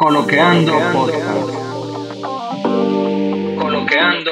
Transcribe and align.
Coloqueando 0.00 0.72
Podcast. 0.94 1.50
Coloqueando. 3.60 4.30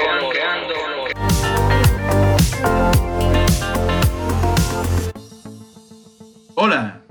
Hola, 6.54 7.03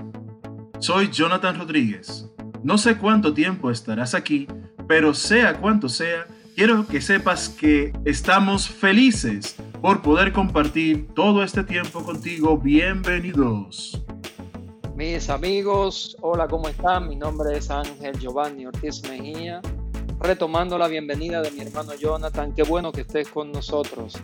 soy 0.79 1.09
Jonathan 1.09 1.59
Rodríguez. 1.59 2.31
No 2.63 2.79
sé 2.79 2.97
cuánto 2.97 3.31
tiempo 3.31 3.69
estarás 3.69 4.15
aquí, 4.15 4.47
pero 4.87 5.13
sea 5.13 5.57
cuanto 5.57 5.87
sea, 5.87 6.25
quiero 6.55 6.87
que 6.87 6.99
sepas 6.99 7.49
que 7.49 7.93
estamos 8.05 8.67
felices 8.67 9.55
por 9.83 10.01
poder 10.01 10.33
compartir 10.33 11.09
todo 11.13 11.43
este 11.43 11.63
tiempo 11.63 12.03
contigo. 12.03 12.57
Bienvenidos. 12.57 14.03
Mis 14.97 15.29
amigos, 15.29 16.17
hola, 16.21 16.47
¿cómo 16.47 16.69
están? 16.69 17.07
Mi 17.07 17.15
nombre 17.15 17.55
es 17.55 17.69
Ángel 17.69 18.17
Giovanni 18.17 18.65
Ortiz 18.65 19.07
Mejía, 19.07 19.61
retomando 20.19 20.75
la 20.79 20.87
bienvenida 20.87 21.43
de 21.43 21.51
mi 21.51 21.61
hermano 21.61 21.93
Jonathan. 21.93 22.51
Qué 22.55 22.63
bueno 22.63 22.91
que 22.91 23.01
estés 23.01 23.29
con 23.29 23.51
nosotros. 23.51 24.15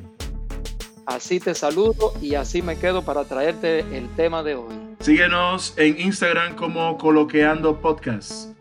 Así 1.05 1.39
te 1.39 1.53
saludo 1.53 2.13
y 2.23 2.33
así 2.33 2.63
me 2.63 2.75
quedo 2.75 3.03
para 3.05 3.23
traerte 3.23 3.81
el 3.95 4.09
tema 4.15 4.41
de 4.41 4.55
hoy. 4.55 4.73
Síguenos 4.99 5.75
en 5.77 6.01
Instagram 6.01 6.55
como 6.55 6.97
Coloqueando 6.97 7.79
Podcast. 7.79 8.59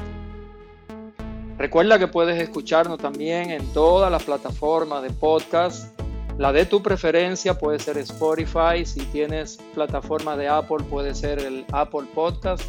Recuerda 1.56 1.98
que 1.98 2.08
puedes 2.08 2.38
escucharnos 2.42 2.98
también 2.98 3.50
en 3.50 3.66
todas 3.72 4.12
las 4.12 4.22
plataformas 4.22 5.02
de 5.02 5.08
podcast. 5.08 6.01
La 6.38 6.52
de 6.52 6.64
tu 6.64 6.82
preferencia 6.82 7.58
puede 7.58 7.78
ser 7.78 7.98
Spotify. 7.98 8.84
Si 8.84 9.00
tienes 9.06 9.58
plataforma 9.74 10.36
de 10.36 10.48
Apple, 10.48 10.84
puede 10.88 11.14
ser 11.14 11.38
el 11.38 11.64
Apple 11.72 12.06
Podcast. 12.14 12.62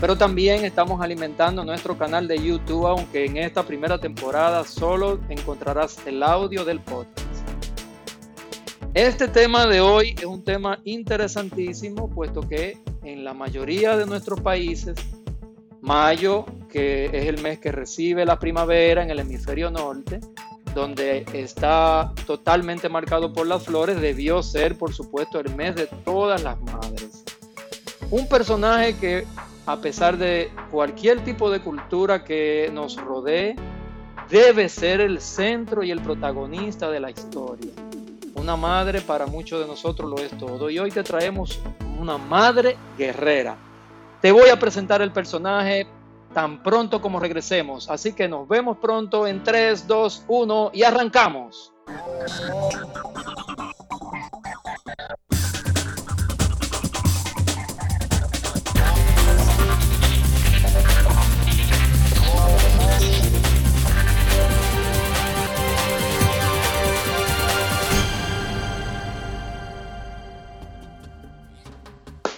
Pero 0.00 0.16
también 0.16 0.64
estamos 0.64 1.00
alimentando 1.02 1.64
nuestro 1.64 1.98
canal 1.98 2.26
de 2.28 2.42
YouTube, 2.42 2.86
aunque 2.86 3.26
en 3.26 3.36
esta 3.36 3.64
primera 3.64 3.98
temporada 3.98 4.64
solo 4.64 5.20
encontrarás 5.28 5.98
el 6.06 6.22
audio 6.22 6.64
del 6.64 6.80
podcast. 6.80 7.26
Este 8.94 9.28
tema 9.28 9.66
de 9.66 9.80
hoy 9.80 10.14
es 10.16 10.24
un 10.24 10.42
tema 10.42 10.78
interesantísimo, 10.84 12.08
puesto 12.08 12.40
que 12.40 12.78
en 13.02 13.24
la 13.24 13.34
mayoría 13.34 13.96
de 13.96 14.06
nuestros 14.06 14.40
países, 14.40 14.96
mayo, 15.80 16.46
que 16.68 17.06
es 17.06 17.26
el 17.26 17.42
mes 17.42 17.58
que 17.58 17.72
recibe 17.72 18.24
la 18.24 18.38
primavera 18.38 19.02
en 19.02 19.10
el 19.10 19.18
hemisferio 19.18 19.70
norte, 19.70 20.20
donde 20.74 21.24
está 21.32 22.12
totalmente 22.26 22.88
marcado 22.88 23.32
por 23.32 23.46
las 23.46 23.64
flores, 23.64 24.00
debió 24.00 24.42
ser, 24.42 24.76
por 24.78 24.92
supuesto, 24.92 25.40
el 25.40 25.54
mes 25.54 25.74
de 25.76 25.86
todas 25.86 26.42
las 26.42 26.60
madres. 26.60 27.24
Un 28.10 28.28
personaje 28.28 28.96
que, 28.96 29.26
a 29.66 29.76
pesar 29.76 30.16
de 30.16 30.50
cualquier 30.70 31.24
tipo 31.24 31.50
de 31.50 31.60
cultura 31.60 32.24
que 32.24 32.70
nos 32.72 32.96
rodee, 32.96 33.56
debe 34.28 34.68
ser 34.68 35.00
el 35.00 35.20
centro 35.20 35.82
y 35.82 35.90
el 35.90 36.00
protagonista 36.00 36.90
de 36.90 37.00
la 37.00 37.10
historia. 37.10 37.72
Una 38.34 38.56
madre 38.56 39.00
para 39.00 39.26
muchos 39.26 39.60
de 39.60 39.66
nosotros 39.66 40.08
lo 40.08 40.18
es 40.18 40.36
todo. 40.38 40.70
Y 40.70 40.78
hoy 40.78 40.90
te 40.90 41.02
traemos 41.02 41.60
una 42.00 42.16
madre 42.16 42.76
guerrera. 42.96 43.56
Te 44.20 44.32
voy 44.32 44.48
a 44.50 44.58
presentar 44.58 45.02
el 45.02 45.12
personaje 45.12 45.86
tan 46.32 46.62
pronto 46.62 47.00
como 47.00 47.20
regresemos. 47.20 47.90
Así 47.90 48.12
que 48.12 48.28
nos 48.28 48.48
vemos 48.48 48.78
pronto 48.78 49.26
en 49.26 49.42
3, 49.42 49.86
2, 49.86 50.24
1 50.28 50.70
y 50.74 50.82
arrancamos. 50.82 51.72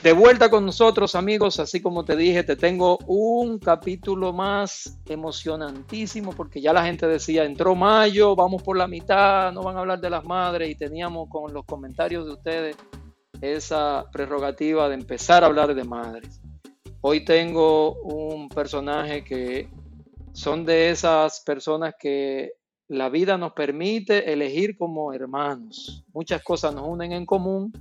De 0.02 0.12
vuelta 0.12 0.50
con 0.50 0.66
nosotros, 0.66 1.14
amigos. 1.14 1.60
Así 1.60 1.80
como 1.80 2.04
te 2.04 2.16
dije, 2.16 2.42
te 2.42 2.56
tengo 2.56 2.98
un 3.06 3.60
capítulo 3.60 4.32
más 4.32 4.98
emocionantísimo 5.06 6.32
porque 6.32 6.60
ya 6.60 6.72
la 6.72 6.84
gente 6.84 7.06
decía, 7.06 7.44
entró 7.44 7.76
mayo, 7.76 8.34
vamos 8.34 8.64
por 8.64 8.76
la 8.76 8.88
mitad, 8.88 9.52
no 9.52 9.62
van 9.62 9.76
a 9.76 9.80
hablar 9.80 10.00
de 10.00 10.10
las 10.10 10.24
madres 10.24 10.68
y 10.70 10.74
teníamos 10.74 11.28
con 11.28 11.52
los 11.52 11.64
comentarios 11.64 12.26
de 12.26 12.32
ustedes 12.32 12.76
esa 13.40 14.06
prerrogativa 14.10 14.88
de 14.88 14.94
empezar 14.94 15.44
a 15.44 15.46
hablar 15.46 15.72
de 15.72 15.84
madres. 15.84 16.40
Hoy 17.00 17.24
tengo 17.24 17.94
un 18.02 18.48
personaje 18.48 19.22
que 19.22 19.68
son 20.32 20.64
de 20.64 20.90
esas 20.90 21.42
personas 21.46 21.94
que 21.96 22.54
la 22.88 23.08
vida 23.08 23.38
nos 23.38 23.52
permite 23.52 24.32
elegir 24.32 24.76
como 24.76 25.12
hermanos. 25.12 26.04
Muchas 26.12 26.42
cosas 26.42 26.74
nos 26.74 26.88
unen 26.88 27.12
en 27.12 27.24
común 27.24 27.72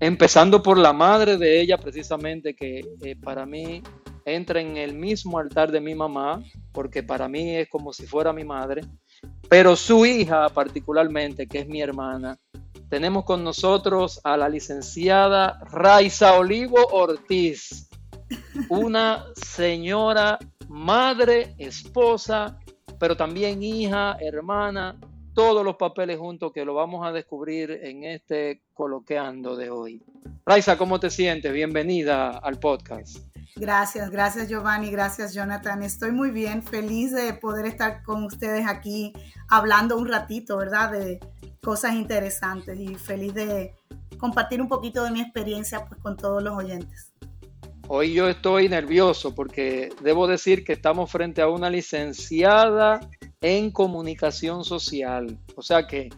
Empezando 0.00 0.62
por 0.62 0.78
la 0.78 0.92
madre 0.92 1.36
de 1.36 1.60
ella, 1.60 1.76
precisamente, 1.76 2.54
que 2.54 2.84
eh, 3.02 3.16
para 3.16 3.44
mí 3.44 3.82
entra 4.24 4.60
en 4.60 4.76
el 4.76 4.94
mismo 4.94 5.38
altar 5.38 5.72
de 5.72 5.80
mi 5.80 5.94
mamá, 5.94 6.42
porque 6.72 7.02
para 7.02 7.28
mí 7.28 7.56
es 7.56 7.68
como 7.68 7.92
si 7.92 8.06
fuera 8.06 8.32
mi 8.32 8.44
madre, 8.44 8.82
pero 9.48 9.74
su 9.74 10.06
hija 10.06 10.48
particularmente, 10.50 11.48
que 11.48 11.60
es 11.60 11.68
mi 11.68 11.80
hermana. 11.80 12.38
Tenemos 12.88 13.24
con 13.24 13.42
nosotros 13.42 14.20
a 14.22 14.36
la 14.36 14.48
licenciada 14.48 15.58
Raiza 15.70 16.38
Olivo 16.38 16.78
Ortiz, 16.92 17.88
una 18.68 19.24
señora 19.34 20.38
madre, 20.68 21.54
esposa, 21.58 22.58
pero 23.00 23.16
también 23.16 23.62
hija, 23.62 24.16
hermana, 24.20 24.96
todos 25.34 25.64
los 25.64 25.76
papeles 25.76 26.18
juntos 26.18 26.52
que 26.52 26.64
lo 26.64 26.74
vamos 26.74 27.06
a 27.06 27.12
descubrir 27.12 27.70
en 27.82 28.04
este 28.04 28.62
coloqueando 28.78 29.56
de 29.56 29.70
hoy. 29.70 30.00
Raiza, 30.46 30.78
¿cómo 30.78 31.00
te 31.00 31.10
sientes? 31.10 31.52
Bienvenida 31.52 32.38
al 32.38 32.60
podcast. 32.60 33.18
Gracias, 33.56 34.08
gracias 34.08 34.48
Giovanni, 34.48 34.92
gracias 34.92 35.34
Jonathan. 35.34 35.82
Estoy 35.82 36.12
muy 36.12 36.30
bien, 36.30 36.62
feliz 36.62 37.10
de 37.10 37.34
poder 37.34 37.66
estar 37.66 38.04
con 38.04 38.22
ustedes 38.22 38.68
aquí 38.68 39.12
hablando 39.48 39.98
un 39.98 40.06
ratito, 40.06 40.56
¿verdad? 40.56 40.92
De 40.92 41.18
cosas 41.60 41.94
interesantes 41.94 42.78
y 42.78 42.94
feliz 42.94 43.34
de 43.34 43.74
compartir 44.16 44.62
un 44.62 44.68
poquito 44.68 45.02
de 45.02 45.10
mi 45.10 45.22
experiencia 45.22 45.84
pues, 45.84 46.00
con 46.00 46.16
todos 46.16 46.40
los 46.40 46.56
oyentes. 46.56 47.12
Hoy 47.88 48.12
yo 48.12 48.28
estoy 48.28 48.68
nervioso 48.68 49.34
porque 49.34 49.92
debo 50.02 50.28
decir 50.28 50.62
que 50.62 50.74
estamos 50.74 51.10
frente 51.10 51.42
a 51.42 51.48
una 51.48 51.68
licenciada 51.68 53.00
en 53.40 53.72
comunicación 53.72 54.62
social. 54.62 55.36
O 55.56 55.62
sea 55.62 55.88
que 55.88 56.10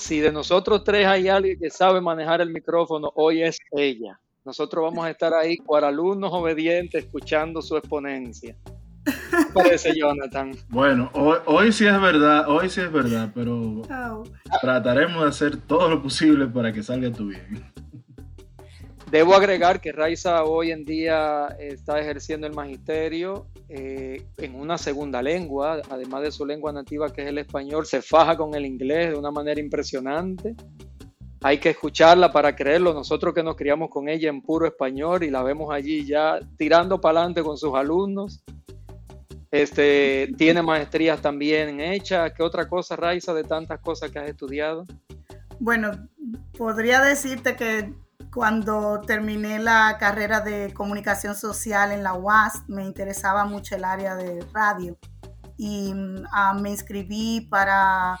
si 0.00 0.20
de 0.20 0.32
nosotros 0.32 0.82
tres 0.82 1.06
hay 1.06 1.28
alguien 1.28 1.58
que 1.58 1.70
sabe 1.70 2.00
manejar 2.00 2.40
el 2.40 2.50
micrófono, 2.50 3.12
hoy 3.14 3.42
es 3.42 3.58
ella. 3.72 4.18
Nosotros 4.44 4.82
vamos 4.84 5.04
a 5.04 5.10
estar 5.10 5.34
ahí 5.34 5.58
cual 5.58 5.84
alumnos 5.84 6.32
obedientes 6.32 7.04
escuchando 7.04 7.60
su 7.60 7.76
exponencia. 7.76 8.56
¿Qué 9.04 9.36
parece, 9.52 9.94
Jonathan? 9.94 10.52
Bueno, 10.68 11.10
hoy, 11.46 11.72
sí 11.72 11.86
es 11.86 12.00
verdad, 12.00 12.48
hoy 12.48 12.68
sí 12.68 12.80
es 12.80 12.90
verdad, 12.90 13.30
pero 13.34 13.82
trataremos 14.60 15.22
de 15.22 15.28
hacer 15.28 15.56
todo 15.56 15.88
lo 15.88 16.02
posible 16.02 16.46
para 16.46 16.72
que 16.72 16.82
salga 16.82 17.10
tu 17.12 17.28
bien. 17.28 17.64
Debo 19.10 19.34
agregar 19.34 19.80
que 19.80 19.90
Raiza 19.90 20.44
hoy 20.44 20.70
en 20.70 20.84
día 20.84 21.48
está 21.58 21.98
ejerciendo 21.98 22.46
el 22.46 22.54
magisterio 22.54 23.48
eh, 23.68 24.22
en 24.36 24.54
una 24.54 24.78
segunda 24.78 25.20
lengua, 25.20 25.82
además 25.90 26.22
de 26.22 26.30
su 26.30 26.46
lengua 26.46 26.72
nativa 26.72 27.12
que 27.12 27.22
es 27.22 27.28
el 27.28 27.38
español, 27.38 27.86
se 27.86 28.02
faja 28.02 28.36
con 28.36 28.54
el 28.54 28.64
inglés 28.64 29.10
de 29.10 29.18
una 29.18 29.32
manera 29.32 29.60
impresionante. 29.60 30.54
Hay 31.42 31.58
que 31.58 31.70
escucharla 31.70 32.30
para 32.30 32.54
creerlo. 32.54 32.94
Nosotros 32.94 33.34
que 33.34 33.42
nos 33.42 33.56
criamos 33.56 33.90
con 33.90 34.08
ella 34.08 34.28
en 34.28 34.42
puro 34.42 34.64
español 34.64 35.24
y 35.24 35.30
la 35.30 35.42
vemos 35.42 35.72
allí 35.72 36.06
ya 36.06 36.38
tirando 36.56 37.00
para 37.00 37.18
adelante 37.18 37.42
con 37.42 37.56
sus 37.56 37.74
alumnos. 37.74 38.44
Este, 39.50 40.32
tiene 40.36 40.62
maestrías 40.62 41.20
también 41.20 41.80
hechas. 41.80 42.32
¿Qué 42.36 42.44
otra 42.44 42.68
cosa, 42.68 42.94
Raiza, 42.94 43.34
de 43.34 43.42
tantas 43.42 43.80
cosas 43.80 44.12
que 44.12 44.20
has 44.20 44.28
estudiado? 44.28 44.84
Bueno, 45.58 45.90
podría 46.56 47.00
decirte 47.00 47.56
que 47.56 47.92
cuando 48.32 49.00
terminé 49.00 49.58
la 49.58 49.96
carrera 49.98 50.40
de 50.40 50.72
comunicación 50.72 51.34
social 51.34 51.92
en 51.92 52.02
la 52.02 52.14
UAS, 52.14 52.68
me 52.68 52.84
interesaba 52.84 53.44
mucho 53.44 53.74
el 53.74 53.84
área 53.84 54.14
de 54.14 54.46
radio 54.52 54.96
y 55.56 55.92
ah, 56.32 56.54
me 56.54 56.70
inscribí 56.70 57.42
para 57.50 58.18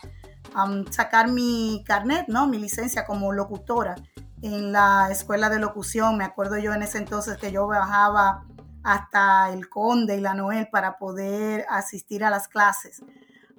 sacar 0.90 1.28
mi 1.28 1.82
carnet, 1.86 2.26
¿no? 2.28 2.46
mi 2.46 2.58
licencia 2.58 3.06
como 3.06 3.32
locutora 3.32 3.94
en 4.42 4.72
la 4.72 5.08
escuela 5.10 5.48
de 5.48 5.58
locución. 5.58 6.16
Me 6.16 6.24
acuerdo 6.24 6.58
yo 6.58 6.74
en 6.74 6.82
ese 6.82 6.98
entonces 6.98 7.36
que 7.36 7.52
yo 7.52 7.66
bajaba 7.66 8.44
hasta 8.82 9.50
el 9.50 9.68
Conde 9.68 10.16
y 10.16 10.20
la 10.20 10.34
Noel 10.34 10.68
para 10.70 10.98
poder 10.98 11.66
asistir 11.68 12.24
a 12.24 12.30
las 12.30 12.48
clases. 12.48 13.02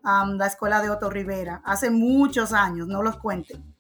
la 0.03 0.47
escuela 0.47 0.81
de 0.81 0.89
Otto 0.89 1.09
Rivera, 1.09 1.61
hace 1.63 1.89
muchos 1.91 2.53
años, 2.53 2.87
no 2.87 3.03
los 3.03 3.17
cuenten. 3.17 3.70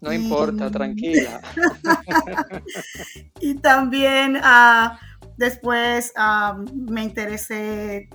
No 0.00 0.12
importa, 0.12 0.70
tranquila. 0.70 1.40
y 3.40 3.54
también 3.56 4.38
ah, 4.42 4.98
después 5.36 6.12
ah, 6.16 6.58
me 6.74 7.02
interesé 7.02 8.08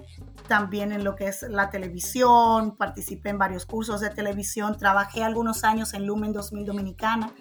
también 0.47 0.91
en 0.91 1.03
lo 1.03 1.15
que 1.15 1.27
es 1.27 1.43
la 1.43 1.69
televisión, 1.69 2.75
participé 2.77 3.29
en 3.29 3.37
varios 3.37 3.65
cursos 3.65 4.01
de 4.01 4.09
televisión, 4.09 4.77
trabajé 4.77 5.23
algunos 5.23 5.63
años 5.63 5.93
en 5.93 6.05
Lumen 6.05 6.33
2000 6.33 6.65
Dominicana, 6.65 7.31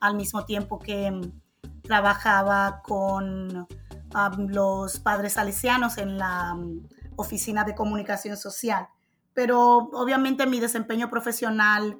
al 0.00 0.16
mismo 0.16 0.44
tiempo 0.44 0.78
que 0.78 1.10
mm, 1.10 1.80
trabajaba 1.82 2.82
con 2.82 3.66
los 4.48 4.98
padres 4.98 5.34
salesianos 5.34 5.98
en 5.98 6.18
la 6.18 6.54
mm, 6.54 6.88
oficina 7.16 7.64
de 7.64 7.74
comunicación 7.74 8.36
social. 8.36 8.88
Pero 9.34 9.90
obviamente 9.92 10.46
mi 10.46 10.60
desempeño 10.60 11.08
profesional 11.08 11.96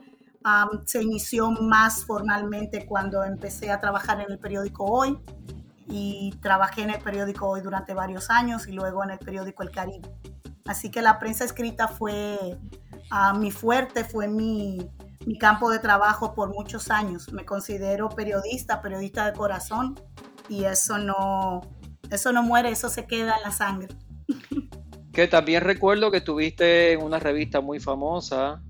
se 0.86 1.02
inició 1.02 1.50
más 1.50 2.04
formalmente 2.04 2.86
cuando 2.86 3.24
empecé 3.24 3.70
a 3.70 3.80
trabajar 3.80 4.20
en 4.20 4.30
el 4.30 4.38
periódico 4.38 4.84
Hoy 4.84 5.18
y 5.88 6.32
trabajé 6.40 6.82
en 6.82 6.90
el 6.90 7.02
periódico 7.02 7.48
Hoy 7.48 7.60
durante 7.60 7.94
varios 7.94 8.30
años 8.30 8.66
y 8.66 8.72
luego 8.72 9.04
en 9.04 9.10
el 9.10 9.18
periódico 9.18 9.62
El 9.62 9.70
Caribe. 9.70 10.08
Así 10.66 10.90
que 10.90 11.02
la 11.02 11.18
prensa 11.18 11.44
escrita 11.44 11.88
fue 11.88 12.56
mi 13.38 13.50
fuerte, 13.50 14.04
fue 14.04 14.28
mi, 14.28 14.78
mi 15.26 15.36
campo 15.36 15.70
de 15.70 15.78
trabajo 15.78 16.34
por 16.34 16.54
muchos 16.54 16.90
años. 16.90 17.32
Me 17.32 17.44
considero 17.44 18.08
periodista, 18.08 18.80
periodista 18.80 19.26
de 19.26 19.32
corazón 19.32 20.00
y 20.48 20.64
eso 20.64 20.96
no, 20.98 21.60
eso 22.10 22.32
no 22.32 22.42
muere, 22.42 22.70
eso 22.70 22.88
se 22.88 23.06
queda 23.06 23.36
en 23.36 23.42
la 23.42 23.50
sangre. 23.50 23.88
Que 25.12 25.26
también 25.26 25.64
recuerdo 25.64 26.12
que 26.12 26.18
estuviste 26.18 26.92
en 26.92 27.02
una 27.02 27.18
revista 27.18 27.60
muy 27.60 27.80
famosa 27.80 28.62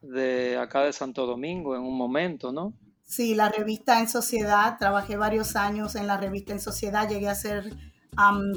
de 0.00 0.58
acá 0.58 0.82
de 0.82 0.92
Santo 0.92 1.26
Domingo 1.26 1.74
en 1.74 1.82
un 1.82 1.96
momento, 1.96 2.52
¿no? 2.52 2.74
Sí, 3.04 3.34
la 3.34 3.48
revista 3.48 4.00
En 4.00 4.08
Sociedad, 4.08 4.78
trabajé 4.78 5.16
varios 5.16 5.54
años 5.54 5.94
en 5.94 6.06
la 6.06 6.16
revista 6.16 6.52
En 6.52 6.60
Sociedad, 6.60 7.08
llegué 7.08 7.28
a 7.28 7.34
ser 7.34 7.72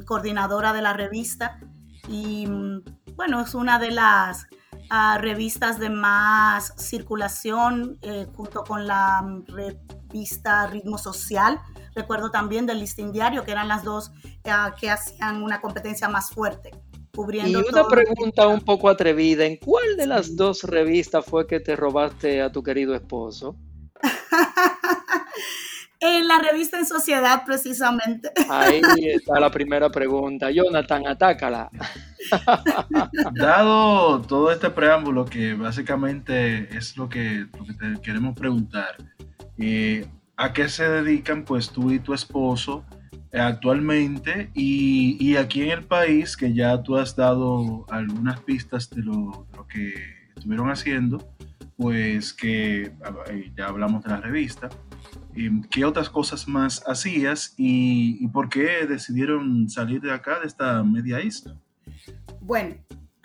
coordinadora 0.05 0.73
de 0.73 0.81
la 0.81 0.93
revista 0.93 1.59
y 2.07 2.47
mm, 2.47 2.83
bueno, 3.15 3.41
es 3.41 3.53
una 3.53 3.77
de 3.77 3.91
las 3.91 4.47
ah, 4.89 5.17
revistas 5.19 5.79
de 5.79 5.89
más 5.89 6.73
circulación 6.77 7.99
eh, 8.01 8.25
junto 8.35 8.63
con 8.63 8.87
la 8.87 9.21
mm, 9.21 9.45
revista 9.47 10.67
Ritmo 10.67 10.97
Social. 10.97 11.59
Recuerdo 11.93 12.31
también 12.31 12.65
del 12.65 12.79
Listín 12.79 13.11
Diario, 13.11 13.43
que 13.43 13.51
eran 13.51 13.67
las 13.67 13.83
dos 13.83 14.11
ah, 14.45 14.73
que 14.79 14.89
hacían 14.89 15.43
una 15.43 15.61
competencia 15.61 16.07
más 16.07 16.31
fuerte. 16.31 16.71
Cubriendo 17.15 17.61
y 17.61 17.69
una 17.69 17.87
pregunta 17.87 18.47
un 18.47 18.61
poco 18.61 18.89
atrevida, 18.89 19.45
¿en 19.45 19.57
cuál 19.57 19.97
de 19.97 20.07
las 20.07 20.35
dos 20.35 20.63
revistas 20.63 21.25
fue 21.25 21.47
que 21.47 21.59
te 21.59 21.75
robaste 21.75 22.41
a 22.41 22.51
tu 22.51 22.63
querido 22.63 22.95
esposo? 22.95 23.55
en 25.99 26.27
la 26.27 26.39
revista 26.39 26.77
En 26.77 26.85
Sociedad, 26.85 27.43
precisamente. 27.45 28.31
Ahí 28.49 28.81
está 29.15 29.39
la 29.39 29.51
primera 29.51 29.89
pregunta. 29.89 30.49
Jonathan, 30.51 31.07
atácala. 31.07 31.69
Dado 33.33 34.21
todo 34.21 34.51
este 34.51 34.69
preámbulo, 34.69 35.25
que 35.25 35.53
básicamente 35.53 36.75
es 36.75 36.95
lo 36.97 37.09
que, 37.09 37.47
te 37.79 38.01
queremos 38.01 38.37
preguntar, 38.37 38.95
eh, 39.57 40.07
¿a 40.37 40.53
qué 40.53 40.69
se 40.69 40.87
dedican 40.89 41.43
pues 41.43 41.69
tú 41.69 41.91
y 41.91 41.99
tu 41.99 42.13
esposo 42.13 42.85
actualmente? 43.33 44.49
Y, 44.53 45.35
aquí 45.35 45.61
en 45.63 45.71
el 45.71 45.83
país, 45.83 46.35
que 46.35 46.53
ya 46.53 46.81
tú 46.81 46.97
has 46.97 47.15
dado 47.15 47.85
algunas 47.89 48.39
pistas 48.41 48.89
de 48.89 49.03
lo, 49.03 49.47
lo 49.55 49.67
que 49.67 49.93
estuvieron 50.35 50.69
haciendo, 50.69 51.27
pues 51.79 52.33
que 52.33 52.91
ya 53.55 53.67
hablamos 53.67 54.03
de 54.03 54.09
la 54.09 54.17
revista. 54.17 54.69
¿Qué 55.69 55.85
otras 55.85 56.09
cosas 56.09 56.45
más 56.47 56.83
hacías 56.85 57.53
y, 57.57 58.27
por 58.27 58.49
qué 58.49 58.85
decidieron 58.85 59.69
salir 59.69 60.01
de 60.01 60.11
acá, 60.11 60.39
de 60.39 60.47
esta 60.47 60.83
media 60.83 61.21
isla? 61.21 61.55
Bueno, 62.41 62.75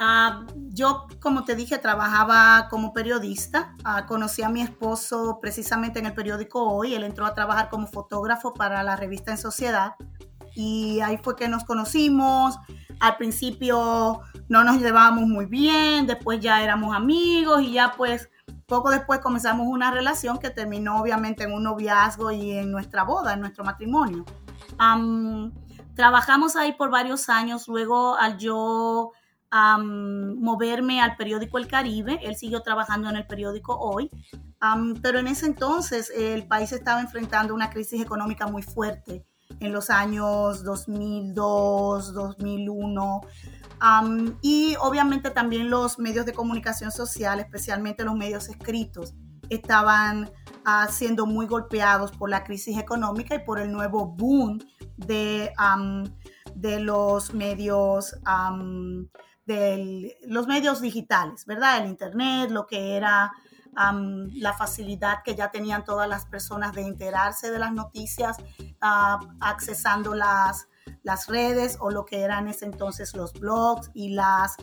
ah, 0.04 0.46
yo, 0.68 1.06
como 1.20 1.44
te 1.44 1.54
dije, 1.54 1.78
trabajaba 1.78 2.68
como 2.68 2.92
periodista. 2.92 3.74
Ah, 3.84 4.06
conocí 4.06 4.42
a 4.42 4.48
mi 4.48 4.60
esposo 4.60 5.38
precisamente 5.40 5.98
en 5.98 6.06
el 6.06 6.14
periódico 6.14 6.62
Hoy. 6.62 6.94
Él 6.94 7.04
entró 7.04 7.26
a 7.26 7.34
trabajar 7.34 7.68
como 7.70 7.86
fotógrafo 7.86 8.54
para 8.54 8.82
la 8.82 8.96
revista 8.96 9.30
En 9.30 9.38
Sociedad. 9.38 9.94
Y 10.54 11.00
ahí 11.00 11.18
fue 11.22 11.36
que 11.36 11.48
nos 11.48 11.64
conocimos. 11.64 12.58
Al 13.00 13.16
principio 13.16 14.20
no 14.48 14.64
nos 14.64 14.80
llevábamos 14.80 15.26
muy 15.26 15.46
bien, 15.46 16.06
después 16.06 16.40
ya 16.40 16.62
éramos 16.62 16.94
amigos 16.94 17.62
y 17.62 17.72
ya 17.72 17.92
pues 17.96 18.30
poco 18.66 18.90
después 18.90 19.20
comenzamos 19.20 19.66
una 19.66 19.90
relación 19.90 20.38
que 20.38 20.50
terminó 20.50 21.00
obviamente 21.00 21.44
en 21.44 21.52
un 21.52 21.64
noviazgo 21.64 22.30
y 22.30 22.52
en 22.52 22.70
nuestra 22.70 23.04
boda, 23.04 23.34
en 23.34 23.40
nuestro 23.40 23.64
matrimonio. 23.64 24.24
trabajamos 25.94 26.56
ahí 26.56 26.72
por 26.72 26.90
varios 26.90 27.28
años, 27.28 27.68
luego 27.68 28.16
al 28.16 28.38
yo 28.38 29.12
moverme 29.78 31.00
al 31.00 31.16
periódico 31.16 31.58
El 31.58 31.68
Caribe, 31.68 32.18
él 32.22 32.36
siguió 32.36 32.62
trabajando 32.62 33.08
en 33.08 33.16
el 33.16 33.26
periódico 33.26 33.76
Hoy, 33.78 34.10
pero 35.02 35.18
en 35.18 35.28
ese 35.28 35.46
entonces 35.46 36.10
el 36.14 36.46
país 36.46 36.72
estaba 36.72 37.00
enfrentando 37.00 37.54
una 37.54 37.70
crisis 37.70 38.00
económica 38.00 38.46
muy 38.46 38.62
fuerte. 38.62 39.24
En 39.60 39.72
los 39.72 39.90
años 39.90 40.64
2002, 40.64 42.14
2001 42.14 43.20
y 44.40 44.76
obviamente 44.80 45.30
también 45.30 45.70
los 45.70 45.98
medios 45.98 46.24
de 46.26 46.32
comunicación 46.32 46.90
social, 46.90 47.40
especialmente 47.40 48.04
los 48.04 48.16
medios 48.16 48.48
escritos, 48.48 49.14
estaban 49.50 50.30
uh, 50.66 50.90
siendo 50.90 51.26
muy 51.26 51.46
golpeados 51.46 52.10
por 52.12 52.30
la 52.30 52.44
crisis 52.44 52.78
económica 52.78 53.34
y 53.34 53.44
por 53.44 53.60
el 53.60 53.70
nuevo 53.70 54.06
boom 54.06 54.58
de, 54.96 55.52
de 56.54 56.80
los 56.80 57.34
medios 57.34 58.16
de 59.46 60.18
los 60.26 60.46
medios 60.46 60.80
digitales, 60.80 61.44
¿verdad? 61.46 61.82
El 61.82 61.90
internet, 61.90 62.50
lo 62.50 62.66
que 62.66 62.96
era 62.96 63.32
la 63.76 64.52
facilidad 64.52 65.24
que 65.24 65.34
ya 65.34 65.50
tenían 65.50 65.84
todas 65.84 66.08
las 66.08 66.26
personas 66.26 66.74
de 66.74 66.82
enterarse 66.82 67.50
de 67.50 67.58
las 67.58 67.72
noticias, 67.72 68.36
uh, 68.60 69.26
accesando 69.40 70.14
las 70.14 70.68
las 71.02 71.26
redes 71.26 71.76
o 71.80 71.90
lo 71.90 72.04
que 72.04 72.20
eran 72.20 72.48
ese 72.48 72.64
entonces 72.64 73.14
los 73.14 73.32
blogs 73.34 73.90
y 73.94 74.10
las, 74.10 74.56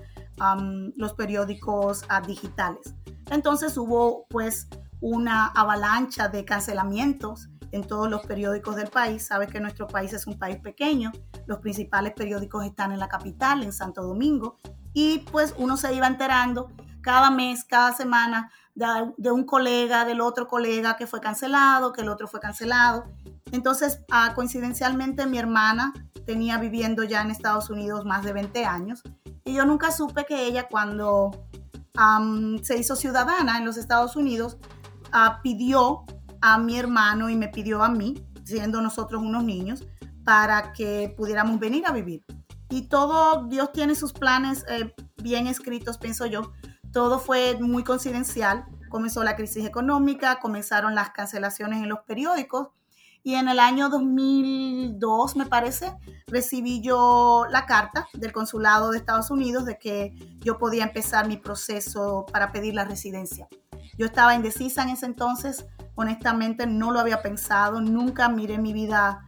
los 0.95 1.13
periódicos 1.13 2.03
ah, 2.09 2.21
digitales. 2.21 2.95
Entonces 3.29 3.77
hubo 3.77 4.25
pues 4.27 4.67
una 4.99 5.47
avalancha 5.47 6.27
de 6.27 6.43
cancelamientos 6.45 7.49
en 7.71 7.85
todos 7.85 8.09
los 8.09 8.25
periódicos 8.25 8.75
del 8.75 8.89
país. 8.89 9.25
Sabes 9.25 9.49
que 9.49 9.59
nuestro 9.59 9.87
país 9.87 10.13
es 10.13 10.27
un 10.27 10.37
país 10.37 10.57
pequeño, 10.57 11.11
los 11.45 11.59
principales 11.59 12.13
periódicos 12.13 12.65
están 12.65 12.91
en 12.91 12.99
la 12.99 13.07
capital, 13.07 13.63
en 13.63 13.73
Santo 13.73 14.03
Domingo, 14.03 14.57
y 14.93 15.19
pues 15.31 15.53
uno 15.57 15.77
se 15.77 15.93
iba 15.93 16.07
enterando 16.07 16.69
cada 17.01 17.31
mes, 17.31 17.63
cada 17.63 17.93
semana 17.93 18.51
de, 18.75 19.31
un 19.31 19.45
colega, 19.45 20.05
del 20.05 20.21
otro 20.21 20.47
colega 20.47 20.95
que 20.95 21.07
fue 21.07 21.19
cancelado, 21.19 21.93
que 21.93 22.01
el 22.01 22.09
otro 22.09 22.27
fue 22.27 22.39
cancelado. 22.39 23.05
Entonces, 23.51 23.99
ah, 24.11 24.33
coincidencialmente, 24.35 25.25
mi 25.25 25.37
hermana 25.37 25.93
tenía 26.25 26.57
viviendo 26.57 27.03
ya 27.03 27.21
en 27.21 27.31
Estados 27.31 27.69
Unidos 27.69 28.05
más 28.05 28.23
de 28.23 28.33
20 28.33 28.65
años 28.65 29.03
y 29.43 29.53
yo 29.53 29.65
nunca 29.65 29.91
supe 29.91 30.25
que 30.25 30.45
ella 30.45 30.67
cuando 30.67 31.31
se 32.63 32.77
hizo 32.77 32.95
ciudadana 32.95 33.57
en 33.57 33.65
los 33.65 33.77
Estados 33.77 34.15
Unidos 34.15 34.57
ah, 35.11 35.39
pidió 35.43 36.05
a 36.41 36.57
mi 36.57 36.77
hermano 36.77 37.29
y 37.29 37.35
me 37.35 37.47
pidió 37.47 37.83
a 37.83 37.89
mí, 37.89 38.25
siendo 38.43 38.81
nosotros 38.81 39.21
unos 39.21 39.43
niños, 39.43 39.85
para 40.23 40.73
que 40.73 41.13
pudiéramos 41.15 41.59
venir 41.59 41.85
a 41.87 41.91
vivir. 41.91 42.25
Y 42.69 42.87
todo, 42.87 43.47
Dios 43.47 43.71
tiene 43.71 43.95
sus 43.95 44.13
planes 44.13 44.65
eh, 44.69 44.93
bien 45.17 45.47
escritos, 45.47 45.97
pienso 45.97 46.25
yo. 46.25 46.53
Todo 46.91 47.19
fue 47.19 47.57
muy 47.59 47.83
coincidencial. 47.83 48.65
Comenzó 48.89 49.23
la 49.23 49.35
crisis 49.35 49.65
económica, 49.65 50.39
comenzaron 50.39 50.95
las 50.95 51.11
cancelaciones 51.11 51.81
en 51.81 51.89
los 51.89 51.99
periódicos 51.99 52.69
y 53.23 53.35
en 53.35 53.49
el 53.49 53.59
año 53.59 53.89
2002, 53.89 55.35
me 55.35 55.45
parece, 55.45 55.95
recibí 56.25 56.81
yo 56.81 57.45
la 57.51 57.67
carta 57.67 58.07
del 58.13 58.31
consulado 58.31 58.89
de 58.89 58.97
Estados 58.97 59.29
Unidos 59.29 59.65
de 59.65 59.77
que 59.77 60.15
yo 60.39 60.57
podía 60.57 60.83
empezar 60.83 61.27
mi 61.27 61.37
proceso 61.37 62.25
para 62.31 62.51
pedir 62.51 62.73
la 62.73 62.83
residencia. 62.83 63.47
Yo 63.95 64.07
estaba 64.07 64.33
indecisa 64.33 64.81
en 64.81 64.89
ese 64.89 65.05
entonces, 65.05 65.67
honestamente 66.01 66.67
no 66.67 66.91
lo 66.91 66.99
había 66.99 67.21
pensado, 67.21 67.81
nunca 67.81 68.29
miré 68.29 68.57
mi 68.57 68.73
vida 68.73 69.27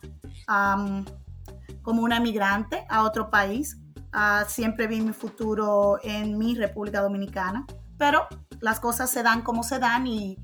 como 1.81 2.03
una 2.03 2.19
migrante 2.19 2.85
a 2.89 3.03
otro 3.03 3.29
país. 3.29 3.77
Ah, 4.11 4.43
siempre 4.47 4.87
vi 4.87 5.01
mi 5.01 5.13
futuro 5.13 5.99
en 6.03 6.37
mi 6.37 6.55
República 6.55 7.01
Dominicana, 7.01 7.65
pero 7.97 8.27
las 8.59 8.79
cosas 8.79 9.09
se 9.09 9.23
dan 9.23 9.41
como 9.41 9.63
se 9.63 9.79
dan 9.79 10.05
y 10.05 10.37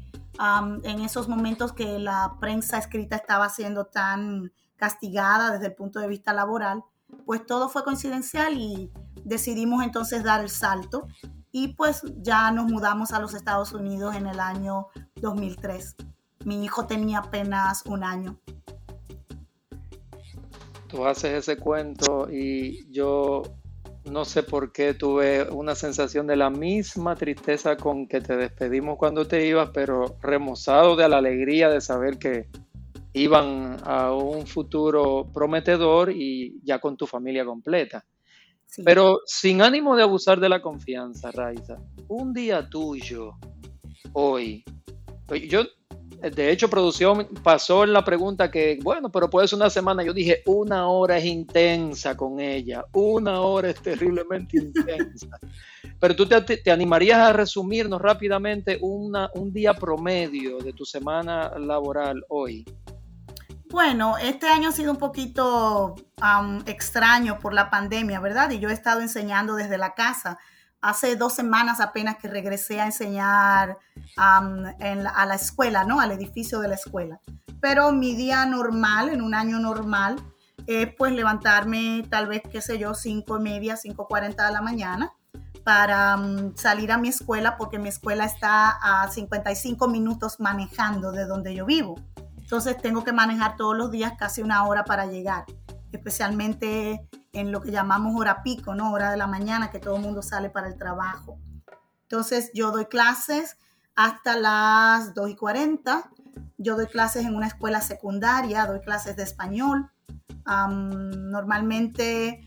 en 0.84 1.02
esos 1.02 1.28
momentos 1.28 1.74
que 1.74 2.00
la 2.00 2.38
prensa 2.40 2.78
escrita 2.78 3.18
estaba 3.18 3.50
siendo 3.50 3.86
tan 3.86 4.54
castigada 4.78 5.52
desde 5.52 5.68
el 5.68 5.76
punto 5.76 6.00
de 6.00 6.08
vista 6.08 6.32
laboral, 6.32 6.84
pues 7.26 7.46
todo 7.46 7.68
fue 7.68 7.84
coincidencial 7.84 8.58
y 8.58 8.92
decidimos 9.26 9.84
entonces 9.84 10.24
dar 10.24 10.40
el 10.42 10.50
salto 10.50 11.08
y 11.52 11.70
pues 11.76 12.04
ya 12.18 12.52
nos 12.52 12.72
mudamos 12.72 13.12
a 13.12 13.20
los 13.20 13.34
Estados 13.34 13.74
Unidos 13.74 14.16
en 14.16 14.28
el 14.28 14.40
año 14.40 14.88
2003. 15.16 15.96
Mi 16.46 16.64
hijo 16.64 16.86
tenía 16.88 17.20
apenas 17.20 17.84
un 17.86 18.04
año. 18.04 18.40
Tú 20.88 21.06
haces 21.06 21.34
ese 21.34 21.58
cuento 21.58 22.28
y 22.32 22.92
yo 22.92 23.44
no 24.06 24.26
sé 24.26 24.44
por 24.44 24.72
qué 24.72 24.94
tuve 24.94 25.50
una 25.52 25.76
sensación 25.76 26.26
de 26.28 26.36
la 26.36 26.50
misma 26.50 27.16
tristeza 27.16 27.78
con 27.78 28.08
que 28.08 28.22
te 28.22 28.36
despedimos 28.36 28.98
cuando 28.98 29.28
te 29.28 29.46
ibas, 29.46 29.70
pero 29.74 30.18
remozado 30.22 30.96
de 30.96 31.08
la 31.08 31.18
alegría 31.18 31.70
de 31.70 31.82
saber 31.82 32.18
que 32.18 32.48
iban 33.14 33.78
a 33.84 34.14
un 34.14 34.48
futuro 34.48 35.28
prometedor 35.34 36.12
y 36.12 36.60
ya 36.64 36.80
con 36.80 36.98
tu 36.98 37.06
familia 37.06 37.46
completa. 37.46 38.06
Pero 38.86 39.22
sin 39.26 39.62
ánimo 39.62 39.96
de 39.96 40.04
abusar 40.04 40.40
de 40.40 40.50
la 40.50 40.62
confianza, 40.62 41.32
Raiza, 41.32 41.78
un 42.08 42.34
día 42.34 42.70
tuyo, 42.70 43.34
hoy, 44.14 44.64
yo 45.48 45.64
de 46.22 46.52
hecho, 46.52 46.70
producción 46.70 47.28
pasó 47.44 47.84
en 47.84 47.94
la 47.94 48.04
pregunta 48.04 48.52
que, 48.52 48.78
bueno, 48.82 49.10
pero 49.10 49.30
puede 49.30 49.48
ser 49.48 49.58
una 49.58 49.70
semana. 49.70 50.04
Yo 50.04 50.14
dije, 50.14 50.44
una 50.46 50.88
hora 50.88 51.18
es 51.18 51.26
intensa 51.26 52.18
con 52.18 52.40
ella, 52.40 52.86
una 52.94 53.42
hora 53.42 53.70
es 53.70 53.82
terriblemente 53.82 54.58
intensa. 54.58 55.40
Pero 56.00 56.16
tú 56.16 56.28
te, 56.28 56.72
animarías 56.72 57.20
a 57.20 57.34
resumirnos 57.34 58.02
rápidamente 58.02 58.78
una, 58.82 59.30
un 59.36 59.54
día 59.54 59.74
promedio 59.74 60.60
de 60.60 60.74
tu 60.74 60.86
semana 60.86 61.58
laboral 61.58 62.24
hoy. 62.30 62.66
Bueno, 63.70 64.18
este 64.18 64.48
año 64.48 64.70
ha 64.70 64.72
sido 64.72 64.92
un 64.92 64.98
poquito 64.98 65.96
extraño 66.66 67.40
por 67.40 67.54
la 67.54 67.70
pandemia, 67.70 68.20
¿verdad? 68.20 68.50
Y 68.52 68.60
yo 68.60 68.70
he 68.70 68.74
estado 68.74 69.02
enseñando 69.02 69.56
desde 69.56 69.78
la 69.78 69.94
casa 69.94 70.38
hace 70.82 71.16
dos 71.16 71.34
semanas 71.34 71.80
apenas 71.80 72.18
que 72.18 72.28
regresé 72.28 72.80
a 72.80 72.86
enseñar 72.86 73.78
a 74.18 75.26
la 75.26 75.36
escuela, 75.36 75.84
¿no? 75.84 76.00
Al 76.00 76.12
edificio 76.12 76.60
de 76.60 76.70
la 76.70 76.76
escuela. 76.76 77.20
Pero 77.62 77.92
mi 77.92 78.16
día 78.16 78.46
normal, 78.46 79.10
en 79.10 79.22
un 79.22 79.34
año 79.34 79.60
normal, 79.60 80.16
es 80.68 80.94
pues 80.98 81.12
levantarme 81.14 82.06
tal 82.10 82.28
vez, 82.28 82.42
qué 82.50 82.62
sé 82.62 82.78
yo, 82.78 82.94
cinco 82.94 83.38
y 83.38 83.42
media, 83.42 83.76
cinco 83.76 84.08
cuarenta 84.08 84.46
de 84.46 84.54
la 84.54 84.62
mañana 84.62 85.14
para 85.64 86.18
salir 86.56 86.92
a 86.92 86.98
mi 86.98 87.10
escuela 87.10 87.58
porque 87.58 87.80
mi 87.80 87.90
escuela 87.90 88.26
está 88.26 88.78
a 88.82 89.10
55 89.10 89.88
minutos 89.88 90.40
manejando 90.40 91.12
de 91.12 91.26
donde 91.26 91.54
yo 91.54 91.66
vivo. 91.66 91.96
Entonces 92.38 92.78
tengo 92.82 93.04
que 93.04 93.14
manejar 93.14 93.56
todos 93.56 93.78
los 93.78 93.92
días 93.92 94.14
casi 94.18 94.42
una 94.42 94.66
hora 94.66 94.84
para 94.84 95.06
llegar, 95.06 95.46
especialmente 95.92 97.08
en 97.34 97.52
lo 97.52 97.62
que 97.62 97.72
llamamos 97.72 98.14
hora 98.16 98.44
pico, 98.44 98.76
¿no? 98.76 98.92
Hora 98.92 99.12
de 99.12 99.18
la 99.18 99.28
mañana, 99.28 99.72
que 99.72 99.80
todo 99.80 99.96
el 99.96 100.02
mundo 100.02 100.22
sale 100.22 100.50
para 100.50 100.68
el 100.68 100.78
trabajo. 100.78 101.40
Entonces, 102.04 102.52
yo 102.54 102.72
doy 102.72 102.86
clases 102.86 103.58
hasta 103.96 104.38
las 104.38 105.14
2 105.14 105.30
y 105.32 105.36
40. 105.36 106.10
Yo 106.58 106.76
doy 106.76 106.88
clases 106.88 107.26
en 107.26 107.36
una 107.36 107.48
escuela 107.48 107.82
secundaria, 107.82 108.66
doy 108.66 108.80
clases 108.82 109.16
de 109.16 109.24
español. 109.24 109.92
normalmente 110.46 112.44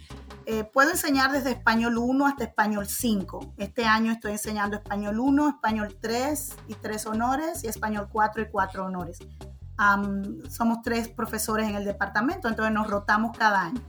eh, 0.46 0.64
puedo 0.64 0.90
enseñar 0.90 1.30
desde 1.30 1.50
español 1.50 1.98
1 1.98 2.26
hasta 2.26 2.44
español 2.44 2.86
5. 2.86 3.54
Este 3.58 3.84
año 3.84 4.12
estoy 4.12 4.32
enseñando 4.32 4.76
español 4.76 5.20
1, 5.20 5.48
español 5.48 5.96
3 6.00 6.56
y 6.68 6.74
3 6.74 7.06
honores 7.06 7.62
y 7.64 7.68
español 7.68 8.08
4 8.10 8.42
y 8.42 8.50
4 8.50 8.84
honores. 8.84 9.18
somos 10.48 10.82
tres 10.82 11.08
profesores 11.08 11.68
en 11.68 11.76
el 11.76 11.84
departamento, 11.84 12.48
entonces 12.48 12.74
nos 12.74 12.88
rotamos 12.88 13.36
cada 13.36 13.62
año. 13.62 13.80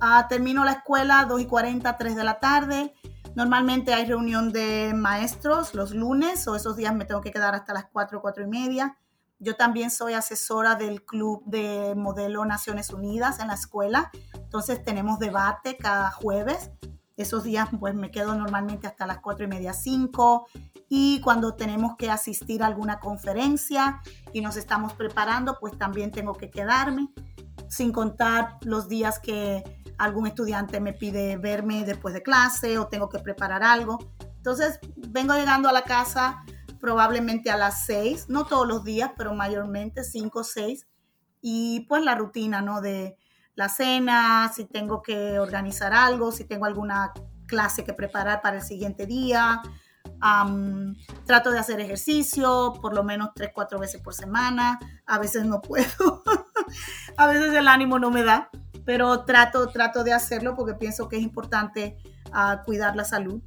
Ah, 0.00 0.26
termino 0.28 0.64
la 0.64 0.72
escuela 0.72 1.24
2 1.24 1.40
y 1.40 1.46
40, 1.46 1.96
3 1.96 2.16
de 2.16 2.24
la 2.24 2.38
tarde. 2.38 2.94
Normalmente 3.34 3.94
hay 3.94 4.06
reunión 4.06 4.52
de 4.52 4.92
maestros 4.94 5.74
los 5.74 5.92
lunes 5.92 6.46
o 6.48 6.56
esos 6.56 6.76
días 6.76 6.94
me 6.94 7.04
tengo 7.04 7.20
que 7.20 7.30
quedar 7.30 7.54
hasta 7.54 7.72
las 7.72 7.86
4, 7.92 8.20
4 8.20 8.44
y 8.44 8.46
media. 8.46 8.98
Yo 9.40 9.54
también 9.54 9.90
soy 9.90 10.14
asesora 10.14 10.74
del 10.74 11.04
Club 11.04 11.44
de 11.46 11.94
Modelo 11.96 12.44
Naciones 12.44 12.90
Unidas 12.90 13.38
en 13.38 13.48
la 13.48 13.54
escuela. 13.54 14.10
Entonces 14.34 14.84
tenemos 14.84 15.18
debate 15.18 15.76
cada 15.76 16.10
jueves. 16.10 16.70
Esos 17.16 17.44
días 17.44 17.68
pues 17.78 17.94
me 17.94 18.10
quedo 18.10 18.34
normalmente 18.34 18.86
hasta 18.86 19.06
las 19.06 19.18
4 19.18 19.44
y 19.44 19.48
media, 19.48 19.72
5. 19.72 20.46
Y 20.88 21.20
cuando 21.20 21.54
tenemos 21.54 21.96
que 21.96 22.10
asistir 22.10 22.62
a 22.62 22.66
alguna 22.66 22.98
conferencia 22.98 24.00
y 24.32 24.40
nos 24.40 24.56
estamos 24.56 24.94
preparando, 24.94 25.58
pues 25.60 25.76
también 25.76 26.10
tengo 26.10 26.34
que 26.34 26.50
quedarme. 26.50 27.08
Sin 27.68 27.92
contar 27.92 28.56
los 28.62 28.88
días 28.88 29.18
que 29.18 29.77
algún 29.98 30.26
estudiante 30.26 30.80
me 30.80 30.92
pide 30.92 31.36
verme 31.36 31.84
después 31.84 32.14
de 32.14 32.22
clase 32.22 32.78
o 32.78 32.86
tengo 32.86 33.08
que 33.08 33.18
preparar 33.18 33.62
algo. 33.62 33.98
Entonces, 34.36 34.78
vengo 34.96 35.34
llegando 35.34 35.68
a 35.68 35.72
la 35.72 35.82
casa 35.82 36.44
probablemente 36.80 37.50
a 37.50 37.56
las 37.56 37.84
seis, 37.84 38.26
no 38.28 38.46
todos 38.46 38.66
los 38.66 38.84
días, 38.84 39.10
pero 39.16 39.34
mayormente 39.34 40.04
cinco 40.04 40.40
o 40.40 40.44
seis. 40.44 40.86
Y 41.40 41.80
pues 41.88 42.02
la 42.02 42.14
rutina, 42.14 42.62
¿no? 42.62 42.80
De 42.80 43.16
la 43.54 43.68
cena, 43.68 44.50
si 44.54 44.64
tengo 44.64 45.02
que 45.02 45.38
organizar 45.38 45.92
algo, 45.92 46.30
si 46.30 46.44
tengo 46.44 46.64
alguna 46.64 47.12
clase 47.46 47.84
que 47.84 47.92
preparar 47.92 48.40
para 48.40 48.58
el 48.58 48.62
siguiente 48.62 49.06
día. 49.06 49.60
Trato 51.24 51.50
de 51.50 51.58
hacer 51.58 51.80
ejercicio 51.80 52.74
por 52.80 52.94
lo 52.94 53.04
menos 53.04 53.30
tres, 53.34 53.50
cuatro 53.54 53.78
veces 53.78 54.00
por 54.00 54.14
semana. 54.14 54.78
A 55.06 55.18
veces 55.18 55.44
no 55.44 55.60
puedo. 55.60 56.22
a 57.16 57.26
veces 57.26 57.54
el 57.54 57.68
ánimo 57.68 57.98
no 57.98 58.10
me 58.10 58.22
da 58.22 58.50
pero 58.88 59.26
trato, 59.26 59.68
trato 59.68 60.02
de 60.02 60.14
hacerlo 60.14 60.54
porque 60.56 60.72
pienso 60.72 61.10
que 61.10 61.18
es 61.18 61.22
importante 61.22 61.98
uh, 62.28 62.64
cuidar 62.64 62.96
la 62.96 63.04
salud. 63.04 63.42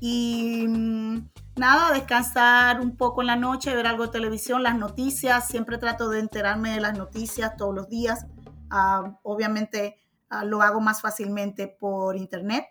Y 0.00 0.64
mm, 0.66 1.28
nada, 1.56 1.92
descansar 1.92 2.80
un 2.80 2.96
poco 2.96 3.20
en 3.20 3.26
la 3.26 3.36
noche, 3.36 3.76
ver 3.76 3.86
algo 3.86 4.06
de 4.06 4.12
televisión, 4.12 4.62
las 4.62 4.78
noticias, 4.78 5.46
siempre 5.46 5.76
trato 5.76 6.08
de 6.08 6.20
enterarme 6.20 6.70
de 6.70 6.80
las 6.80 6.96
noticias 6.96 7.54
todos 7.58 7.74
los 7.74 7.90
días. 7.90 8.24
Uh, 8.72 9.12
obviamente 9.24 10.00
uh, 10.30 10.46
lo 10.46 10.62
hago 10.62 10.80
más 10.80 11.02
fácilmente 11.02 11.68
por 11.68 12.16
internet, 12.16 12.64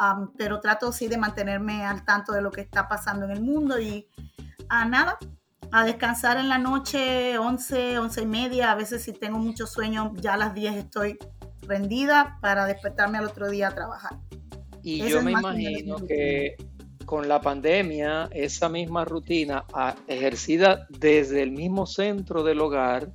um, 0.00 0.32
pero 0.36 0.60
trato 0.60 0.92
sí 0.92 1.08
de 1.08 1.16
mantenerme 1.16 1.84
al 1.84 2.04
tanto 2.04 2.32
de 2.32 2.42
lo 2.42 2.50
que 2.50 2.60
está 2.60 2.88
pasando 2.88 3.24
en 3.24 3.32
el 3.32 3.40
mundo 3.40 3.80
y 3.80 4.08
a 4.68 4.84
nada, 4.84 5.18
a 5.70 5.84
descansar 5.84 6.38
en 6.38 6.48
la 6.48 6.58
noche, 6.58 7.38
11, 7.38 7.98
11 7.98 8.22
y 8.22 8.26
media, 8.26 8.72
a 8.72 8.74
veces 8.74 9.02
si 9.02 9.12
tengo 9.12 9.38
mucho 9.38 9.66
sueño, 9.66 10.12
ya 10.16 10.34
a 10.34 10.36
las 10.36 10.54
10 10.54 10.76
estoy 10.76 11.18
rendida 11.62 12.38
para 12.40 12.66
despertarme 12.66 13.18
al 13.18 13.26
otro 13.26 13.48
día 13.48 13.68
a 13.68 13.74
trabajar. 13.74 14.18
Y 14.82 15.08
yo 15.08 15.22
me 15.22 15.32
imagino 15.32 15.96
que 16.06 16.56
con 17.04 17.28
la 17.28 17.40
pandemia, 17.40 18.28
esa 18.32 18.68
misma 18.68 19.04
rutina 19.04 19.64
ah, 19.72 19.94
ejercida 20.06 20.86
desde 20.90 21.42
el 21.42 21.52
mismo 21.52 21.86
centro 21.86 22.42
del 22.42 22.60
hogar, 22.60 23.12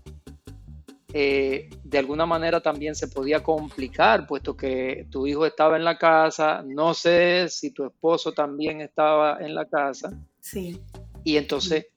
eh, 1.14 1.70
de 1.84 1.98
alguna 1.98 2.26
manera 2.26 2.62
también 2.62 2.94
se 2.94 3.08
podía 3.08 3.42
complicar, 3.42 4.28
puesto 4.28 4.56
que 4.56 5.08
tu 5.10 5.26
hijo 5.26 5.46
estaba 5.46 5.76
en 5.76 5.84
la 5.84 5.98
casa, 5.98 6.64
no 6.66 6.94
sé 6.94 7.48
si 7.50 7.72
tu 7.72 7.86
esposo 7.86 8.32
también 8.32 8.82
estaba 8.82 9.40
en 9.40 9.56
la 9.56 9.66
casa. 9.66 10.12
Sí. 10.40 10.80
Y 11.24 11.38
entonces 11.38 11.88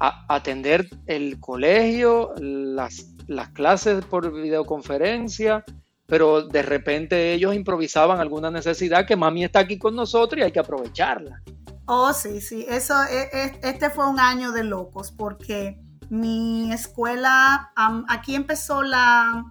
atender 0.00 0.88
el 1.06 1.40
colegio, 1.40 2.34
las, 2.38 3.06
las 3.26 3.48
clases 3.50 4.04
por 4.04 4.32
videoconferencia, 4.32 5.64
pero 6.06 6.42
de 6.42 6.62
repente 6.62 7.34
ellos 7.34 7.54
improvisaban 7.54 8.20
alguna 8.20 8.50
necesidad 8.50 9.06
que 9.06 9.16
mami 9.16 9.44
está 9.44 9.60
aquí 9.60 9.78
con 9.78 9.94
nosotros 9.94 10.40
y 10.40 10.44
hay 10.44 10.52
que 10.52 10.60
aprovecharla. 10.60 11.42
Oh, 11.86 12.12
sí, 12.12 12.40
sí, 12.40 12.66
eso, 12.68 12.94
e, 13.04 13.28
e, 13.32 13.60
este 13.62 13.90
fue 13.90 14.08
un 14.08 14.20
año 14.20 14.52
de 14.52 14.62
locos 14.62 15.10
porque 15.10 15.78
mi 16.10 16.72
escuela, 16.72 17.72
aquí 18.08 18.34
empezó 18.34 18.82
la 18.82 19.50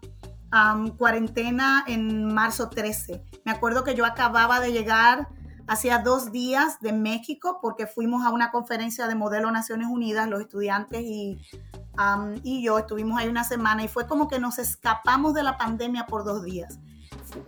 cuarentena 0.98 1.84
en 1.88 2.34
marzo 2.34 2.70
13. 2.70 3.24
Me 3.46 3.52
acuerdo 3.52 3.84
que 3.84 3.96
yo 3.96 4.06
acababa 4.06 4.60
de 4.60 4.72
llegar 4.72 5.28
hacía 5.68 6.00
dos 6.00 6.32
días 6.32 6.80
de 6.80 6.94
México 6.94 7.60
porque 7.62 7.88
fuimos 7.88 8.26
a 8.26 8.32
una 8.32 8.52
conferencia 8.52 9.06
de 9.08 9.16
Modelo 9.16 9.52
Naciones 9.52 9.90
Unidas, 9.90 10.30
los 10.30 10.40
estudiantes 10.40 11.02
y 11.02 11.42
y 12.44 12.64
yo 12.64 12.78
estuvimos 12.78 13.20
ahí 13.20 13.28
una 13.28 13.44
semana 13.44 13.84
y 13.84 13.88
fue 13.88 14.08
como 14.08 14.28
que 14.28 14.40
nos 14.40 14.60
escapamos 14.60 15.34
de 15.34 15.44
la 15.44 15.58
pandemia 15.58 16.06
por 16.06 16.24
dos 16.24 16.44
días. 16.44 16.80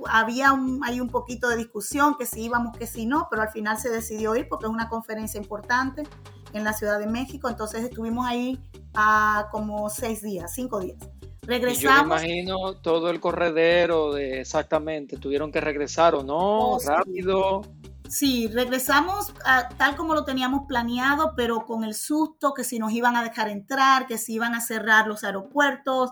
Había 0.10 0.54
un, 0.54 0.82
hay 0.84 1.00
un 1.00 1.10
poquito 1.10 1.50
de 1.50 1.58
discusión 1.58 2.16
que 2.18 2.26
si 2.26 2.44
íbamos, 2.44 2.76
que 2.78 2.88
si 2.88 3.06
no, 3.06 3.28
pero 3.30 3.44
al 3.44 3.50
final 3.50 3.78
se 3.78 3.90
decidió 3.90 4.36
ir 4.36 4.48
porque 4.50 4.66
es 4.66 4.72
una 4.72 4.90
conferencia 4.90 5.40
importante 5.40 6.04
en 6.54 6.64
la 6.64 6.74
Ciudad 6.74 7.00
de 7.00 7.08
México, 7.08 7.50
entonces 7.50 7.84
estuvimos 7.84 8.26
ahí 8.28 8.60
a 8.94 9.48
como 9.52 9.90
seis 9.90 10.22
días, 10.22 10.54
cinco 10.54 10.80
días. 10.80 10.98
Regresamos. 11.42 11.82
yo 11.82 12.06
me 12.06 12.38
imagino 12.38 12.76
todo 12.76 13.10
el 13.10 13.20
corredero 13.20 14.14
de 14.14 14.42
exactamente, 14.42 15.18
tuvieron 15.18 15.52
que 15.52 15.62
regresar 15.62 16.14
o 16.16 16.24
no, 16.24 16.74
oh, 16.74 16.80
rápido. 16.80 17.62
Sí, 18.08 18.48
regresamos 18.48 19.34
tal 19.78 19.96
como 19.96 20.16
lo 20.16 20.26
teníamos 20.26 20.68
planeado, 20.68 21.34
pero 21.36 21.66
con 21.66 21.84
el 21.84 21.94
susto 21.94 22.54
que 22.54 22.64
si 22.64 22.80
nos 22.80 22.92
iban 22.92 23.16
a 23.16 23.24
dejar 23.24 23.50
entrar, 23.50 24.08
que 24.08 24.18
si 24.18 24.34
iban 24.34 24.56
a 24.56 24.62
cerrar 24.62 25.08
los 25.08 25.24
aeropuertos, 25.24 26.12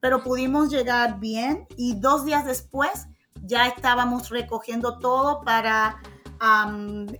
pero 0.00 0.22
pudimos 0.22 0.70
llegar 0.70 1.18
bien 1.18 1.66
y 1.76 1.94
dos 1.94 2.24
días 2.24 2.44
después 2.44 3.08
ya 3.42 3.66
estábamos 3.66 4.28
recogiendo 4.28 4.98
todo 4.98 5.40
para 5.42 6.00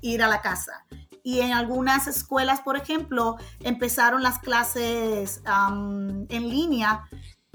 ir 0.03 0.23
a 0.23 0.29
la 0.29 0.41
casa. 0.43 0.85
Y 1.29 1.43
en 1.43 1.53
algunas 1.53 2.07
escuelas, 2.07 2.63
por 2.63 2.79
ejemplo, 2.79 3.37
empezaron 3.61 4.23
las 4.23 4.39
clases 4.39 5.43
en 5.45 6.49
línea 6.49 7.07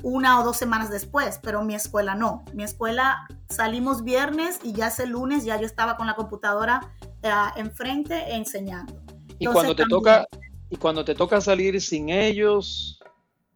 una 0.03 0.39
o 0.39 0.43
dos 0.43 0.57
semanas 0.57 0.91
después, 0.91 1.39
pero 1.41 1.63
mi 1.63 1.73
escuela 1.73 2.13
no. 2.13 2.45
Mi 2.53 2.61
escuela 2.63 3.27
salimos 3.49 4.03
viernes 4.03 4.59
y 4.61 4.73
ya 4.73 4.89
ese 4.89 5.07
lunes 5.07 5.43
ya 5.43 5.59
yo 5.59 5.65
estaba 5.65 5.97
con 5.97 6.05
la 6.05 6.13
computadora 6.13 6.81
eh, 7.23 7.31
enfrente 7.55 8.35
enseñando. 8.35 8.93
y 9.39 9.47
cuando 9.47 9.75
te 9.75 9.85
toca 9.89 10.27
y 10.69 10.75
cuando 10.75 11.03
te 11.03 11.15
toca 11.15 11.41
salir 11.41 11.81
sin 11.81 12.09
ellos, 12.09 12.99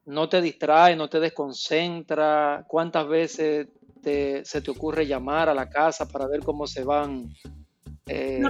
no 0.07 0.27
te 0.27 0.41
distrae, 0.41 0.95
no 0.95 1.09
te 1.09 1.19
desconcentra. 1.19 2.65
¿Cuántas 2.67 3.07
veces 3.07 3.67
se 4.01 4.61
te 4.61 4.71
ocurre 4.71 5.05
llamar 5.05 5.47
a 5.47 5.53
la 5.53 5.69
casa 5.69 6.07
para 6.07 6.25
ver 6.25 6.39
cómo 6.39 6.65
se 6.65 6.83
van? 6.83 7.35
Eh, 8.07 8.43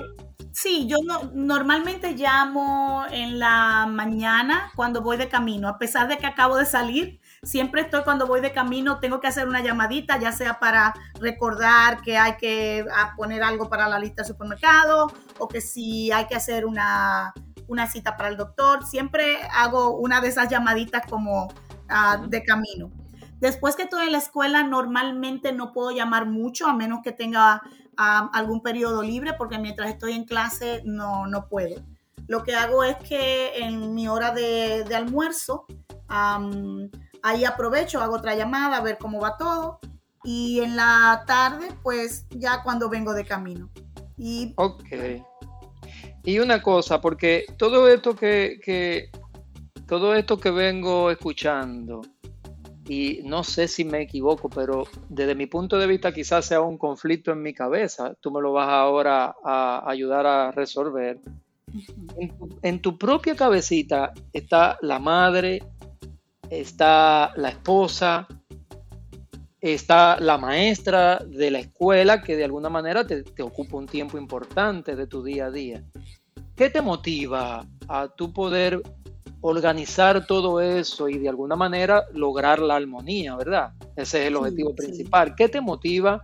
sí, 0.52 0.88
yo 0.88 0.98
no, 1.04 1.32
normalmente 1.34 2.14
llamo 2.14 3.06
en 3.12 3.40
la 3.40 3.88
mañana 3.88 4.72
cuando 4.76 5.02
voy 5.02 5.18
de 5.18 5.28
camino, 5.28 5.68
a 5.68 5.78
pesar 5.78 6.08
de 6.08 6.18
que 6.18 6.26
acabo 6.26 6.58
de 6.58 6.66
salir, 6.66 7.20
siempre 7.44 7.82
estoy 7.82 8.04
cuando 8.04 8.28
voy 8.28 8.42
de 8.42 8.52
camino, 8.52 9.00
tengo 9.00 9.20
que 9.20 9.28
hacer 9.28 9.48
una 9.48 9.62
llamadita, 9.62 10.20
ya 10.20 10.32
sea 10.32 10.60
para 10.60 10.94
recordar 11.20 12.02
que 12.02 12.18
hay 12.18 12.38
que 12.38 12.86
poner 13.16 13.44
algo 13.44 13.70
para 13.70 13.88
la 13.88 14.00
lista 14.00 14.24
del 14.24 14.32
supermercado 14.32 15.08
o 15.38 15.48
que 15.48 15.62
si 15.62 16.12
hay 16.12 16.28
que 16.28 16.36
hacer 16.36 16.66
una, 16.66 17.34
una 17.68 17.88
cita 17.88 18.18
para 18.18 18.30
el 18.30 18.38
doctor, 18.38 18.86
siempre 18.86 19.40
hago 19.52 19.98
una 19.98 20.22
de 20.22 20.30
esas 20.30 20.50
llamaditas 20.50 21.04
como 21.08 21.48
ah, 21.90 22.24
de 22.28 22.44
camino. 22.44 22.92
Después 23.40 23.76
que 23.76 23.84
estoy 23.84 24.08
en 24.08 24.14
la 24.14 24.18
escuela, 24.18 24.64
normalmente 24.64 25.52
no 25.52 25.72
puedo 25.72 25.92
llamar 25.92 26.26
mucho, 26.26 26.68
a 26.68 26.74
menos 26.74 27.02
que 27.04 27.12
tenga 27.12 27.62
ah, 27.98 28.30
algún 28.34 28.62
periodo 28.62 29.04
libre, 29.04 29.34
porque 29.34 29.58
mientras 29.58 29.90
estoy 29.90 30.14
en 30.14 30.26
clase 30.26 30.82
no, 30.86 31.28
no 31.28 31.48
puedo. 31.48 31.82
Lo 32.28 32.44
que 32.44 32.56
hago 32.56 32.84
es 32.84 32.98
que 32.98 33.58
en 33.58 33.96
mi 33.96 34.08
hora 34.08 34.32
de, 34.32 34.84
de 34.84 34.96
almuerzo, 34.96 35.66
ahí 36.08 37.46
aprovecho, 37.46 38.02
hago 38.02 38.16
otra 38.16 38.36
llamada, 38.36 38.78
a 38.78 38.82
ver 38.82 38.98
cómo 38.98 39.20
va 39.20 39.38
todo. 39.38 39.80
Y 40.24 40.60
en 40.60 40.76
la 40.76 41.24
tarde, 41.26 41.70
pues 41.84 42.26
ya 42.32 42.64
cuando 42.64 42.90
vengo 42.90 43.14
de 43.14 43.26
camino. 43.26 43.70
Y... 44.18 44.54
Ok. 44.58 45.24
Y 46.24 46.40
una 46.40 46.62
cosa, 46.62 47.00
porque 47.00 47.46
todo 47.58 47.88
esto 47.88 48.14
que, 48.14 49.10
todo 49.88 50.14
esto 50.14 50.38
que 50.38 50.52
vengo 50.52 51.10
escuchando, 51.10 52.02
y 52.88 53.22
no 53.24 53.44
sé 53.44 53.68
si 53.68 53.84
me 53.84 54.02
equivoco, 54.02 54.50
pero 54.50 54.86
desde 55.10 55.36
mi 55.36 55.46
punto 55.46 55.78
de 55.78 55.88
vista 55.88 56.14
quizás 56.14 56.46
sea 56.46 56.62
un 56.62 56.78
conflicto 56.78 57.32
en 57.32 57.42
mi 57.42 57.54
cabeza, 57.54 58.16
tú 58.22 58.32
me 58.32 58.42
lo 58.42 58.54
vas 58.54 58.70
ahora 58.70 59.36
a 59.44 59.84
ayudar 59.90 60.26
a 60.26 60.52
resolver. 60.52 61.20
En 62.62 62.82
tu, 62.82 62.98
propia 62.98 63.36
cabecita 63.36 64.14
está 64.32 64.78
la 64.82 65.00
madre, 65.00 65.62
está 66.50 67.34
la 67.36 67.50
esposa, 67.50 68.26
está 69.60 70.18
la 70.22 70.38
maestra 70.38 71.20
de 71.28 71.52
la 71.52 71.60
escuela 71.60 72.22
que 72.22 72.38
de 72.38 72.46
alguna 72.46 72.70
manera 72.70 73.06
te, 73.06 73.24
te, 73.24 73.44
ocupa 73.44 73.78
un 73.78 73.86
tiempo 73.86 74.18
importante 74.18 74.96
de 74.96 75.08
tu 75.08 75.24
día 75.24 75.48
a 75.48 75.52
día. 75.52 75.84
¿Qué 76.56 76.70
te 76.70 76.82
motiva 76.82 77.68
a 77.90 78.08
tu 78.08 78.32
poder 78.32 78.82
organizar 79.42 80.26
todo 80.26 80.62
eso 80.62 81.10
y 81.10 81.18
de 81.18 81.30
alguna 81.30 81.56
manera 81.56 82.06
lograr 82.14 82.60
la 82.60 82.76
armonía, 82.76 83.36
verdad? 83.36 83.74
Ese 83.96 84.22
es 84.22 84.28
el 84.28 84.36
objetivo 84.36 84.74
principal. 84.76 85.36
¿Qué 85.36 85.48
te 85.50 85.62
motiva 85.62 86.24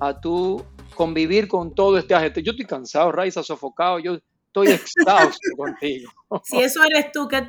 a 0.00 0.20
tu 0.20 0.62
convivir 0.94 1.48
con 1.48 1.74
todo 1.74 1.98
este 1.98 2.14
agente? 2.14 2.42
Yo 2.42 2.52
estoy 2.52 2.66
cansado, 2.66 3.12
Raiza, 3.12 3.42
sofocado, 3.42 3.98
yo 3.98 4.18
estoy 4.52 4.68
exhausto 4.68 5.48
contigo. 5.56 6.12
Si 6.44 6.58
eso 6.58 6.80
eres 6.84 7.12
tú, 7.12 7.28
¿qué, 7.28 7.48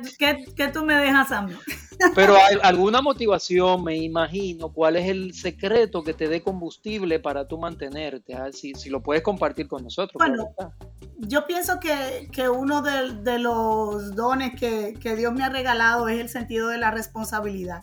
qué, 0.56 0.68
tú 0.68 0.84
me 0.84 0.94
dejas 0.94 1.30
a 1.32 1.42
mí? 1.42 1.54
Pero 2.14 2.36
hay 2.42 2.56
alguna 2.62 3.02
motivación, 3.02 3.84
me 3.84 3.96
imagino, 3.96 4.72
¿cuál 4.72 4.96
es 4.96 5.08
el 5.08 5.34
secreto 5.34 6.02
que 6.02 6.14
te 6.14 6.28
dé 6.28 6.42
combustible 6.42 7.20
para 7.20 7.46
tú 7.46 7.58
mantenerte? 7.58 8.34
Ah, 8.34 8.50
si, 8.52 8.74
si, 8.74 8.88
lo 8.88 9.02
puedes 9.02 9.22
compartir 9.22 9.68
con 9.68 9.84
nosotros. 9.84 10.14
Bueno, 10.14 10.54
yo 11.18 11.46
pienso 11.46 11.78
que, 11.78 12.28
que 12.32 12.48
uno 12.48 12.82
de, 12.82 13.14
de, 13.22 13.38
los 13.38 14.14
dones 14.14 14.58
que, 14.58 14.94
que, 14.94 15.16
Dios 15.16 15.32
me 15.32 15.44
ha 15.44 15.48
regalado 15.50 16.08
es 16.08 16.20
el 16.20 16.28
sentido 16.28 16.68
de 16.68 16.78
la 16.78 16.90
responsabilidad. 16.90 17.82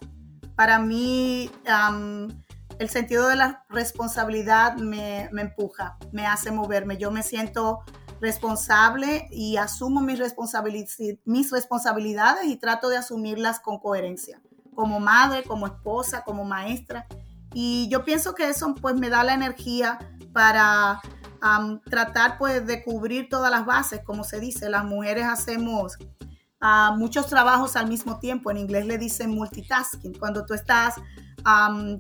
Para 0.56 0.80
mí, 0.80 1.50
el 2.78 2.90
sentido 2.90 3.28
de 3.28 3.36
la 3.36 3.66
responsabilidad 3.70 4.76
me, 4.78 5.30
me 5.32 5.44
empuja, 5.44 5.98
me 6.12 6.28
hace 6.28 6.52
moverme. 6.52 6.98
Yo 6.98 7.10
me 7.10 7.24
siento 7.24 7.80
responsable 8.22 9.28
y 9.32 9.58
asumo 9.58 10.00
mis, 10.00 10.20
mis 11.26 11.52
responsabilidades 11.52 12.46
y 12.46 12.56
trato 12.56 12.88
de 12.90 12.98
asumirlas 12.98 13.60
con 13.60 13.80
coherencia, 13.80 14.42
como 14.76 15.00
madre, 15.00 15.44
como 15.44 15.66
esposa, 15.66 16.24
como 16.24 16.46
maestra. 16.46 17.08
Y 17.54 17.90
yo 17.90 18.06
pienso 18.06 18.36
que 18.36 18.48
eso 18.48 18.76
pues 18.76 18.96
me 18.96 19.10
da 19.10 19.24
la 19.24 19.34
energía 19.34 20.00
para 20.32 21.02
tratar 21.90 22.38
pues 22.38 22.66
de 22.68 22.84
cubrir 22.84 23.28
todas 23.28 23.50
las 23.50 23.66
bases, 23.66 24.02
como 24.06 24.24
se 24.24 24.40
dice, 24.40 24.70
las 24.70 24.86
mujeres 24.86 25.26
hacemos 25.26 25.98
uh, 26.62 26.96
muchos 26.96 27.26
trabajos 27.26 27.76
al 27.76 27.88
mismo 27.88 28.20
tiempo, 28.20 28.52
en 28.52 28.58
inglés 28.58 28.86
le 28.86 29.00
dicen 29.00 29.32
multitasking, 29.32 30.14
cuando 30.20 30.46
tú 30.46 30.54
estás 30.54 30.96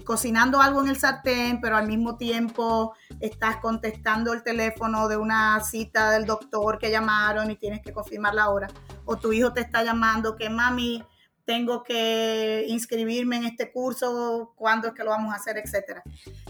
cocinando 0.06 0.62
algo 0.62 0.82
en 0.82 0.89
el 0.89 0.97
sartén, 0.97 1.60
pero 1.62 1.77
al 1.77 1.88
mismo 1.88 2.17
tiempo 2.17 2.93
estás 3.19 3.58
contestando 3.58 4.34
el 4.34 4.43
teléfono 4.43 5.08
de 5.08 5.17
una 5.17 5.60
cita 5.62 6.12
del 6.12 6.25
doctor 6.25 6.77
que 6.77 6.91
llamaron 6.91 7.49
y 7.49 7.56
tienes 7.56 7.82
que 7.82 7.93
confirmar 7.93 8.34
la 8.34 8.49
hora, 8.49 8.67
o 9.06 9.17
tu 9.17 9.34
hijo 9.34 9.54
te 9.54 9.62
está 9.62 9.84
llamando 9.84 10.36
que 10.36 10.49
mami, 10.49 11.04
tengo 11.45 11.84
que 11.84 12.65
inscribirme 12.67 13.38
en 13.38 13.45
este 13.45 13.71
curso, 13.71 14.54
cuándo 14.56 14.89
es 14.89 14.93
que 14.93 15.04
lo 15.04 15.10
vamos 15.10 15.34
a 15.34 15.38
hacer, 15.38 15.58
etcétera. 15.58 16.04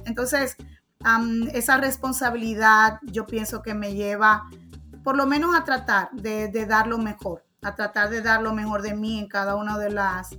Entonces, 0.05 0.57
esa 1.53 1.77
responsabilidad 1.77 2.99
yo 3.03 3.25
pienso 3.25 3.61
que 3.61 3.73
me 3.73 3.93
lleva 3.93 4.43
por 5.03 5.17
lo 5.17 5.25
menos 5.25 5.55
a 5.55 5.63
tratar 5.63 6.11
de, 6.11 6.49
de 6.49 6.65
dar 6.67 6.87
lo 6.87 6.99
mejor, 6.99 7.43
a 7.63 7.75
tratar 7.75 8.09
de 8.09 8.21
dar 8.21 8.41
lo 8.41 8.53
mejor 8.53 8.81
de 8.83 8.93
mí 8.93 9.17
en 9.17 9.27
cada 9.27 9.55
una 9.55 9.77
de 9.79 9.89
las 9.89 10.37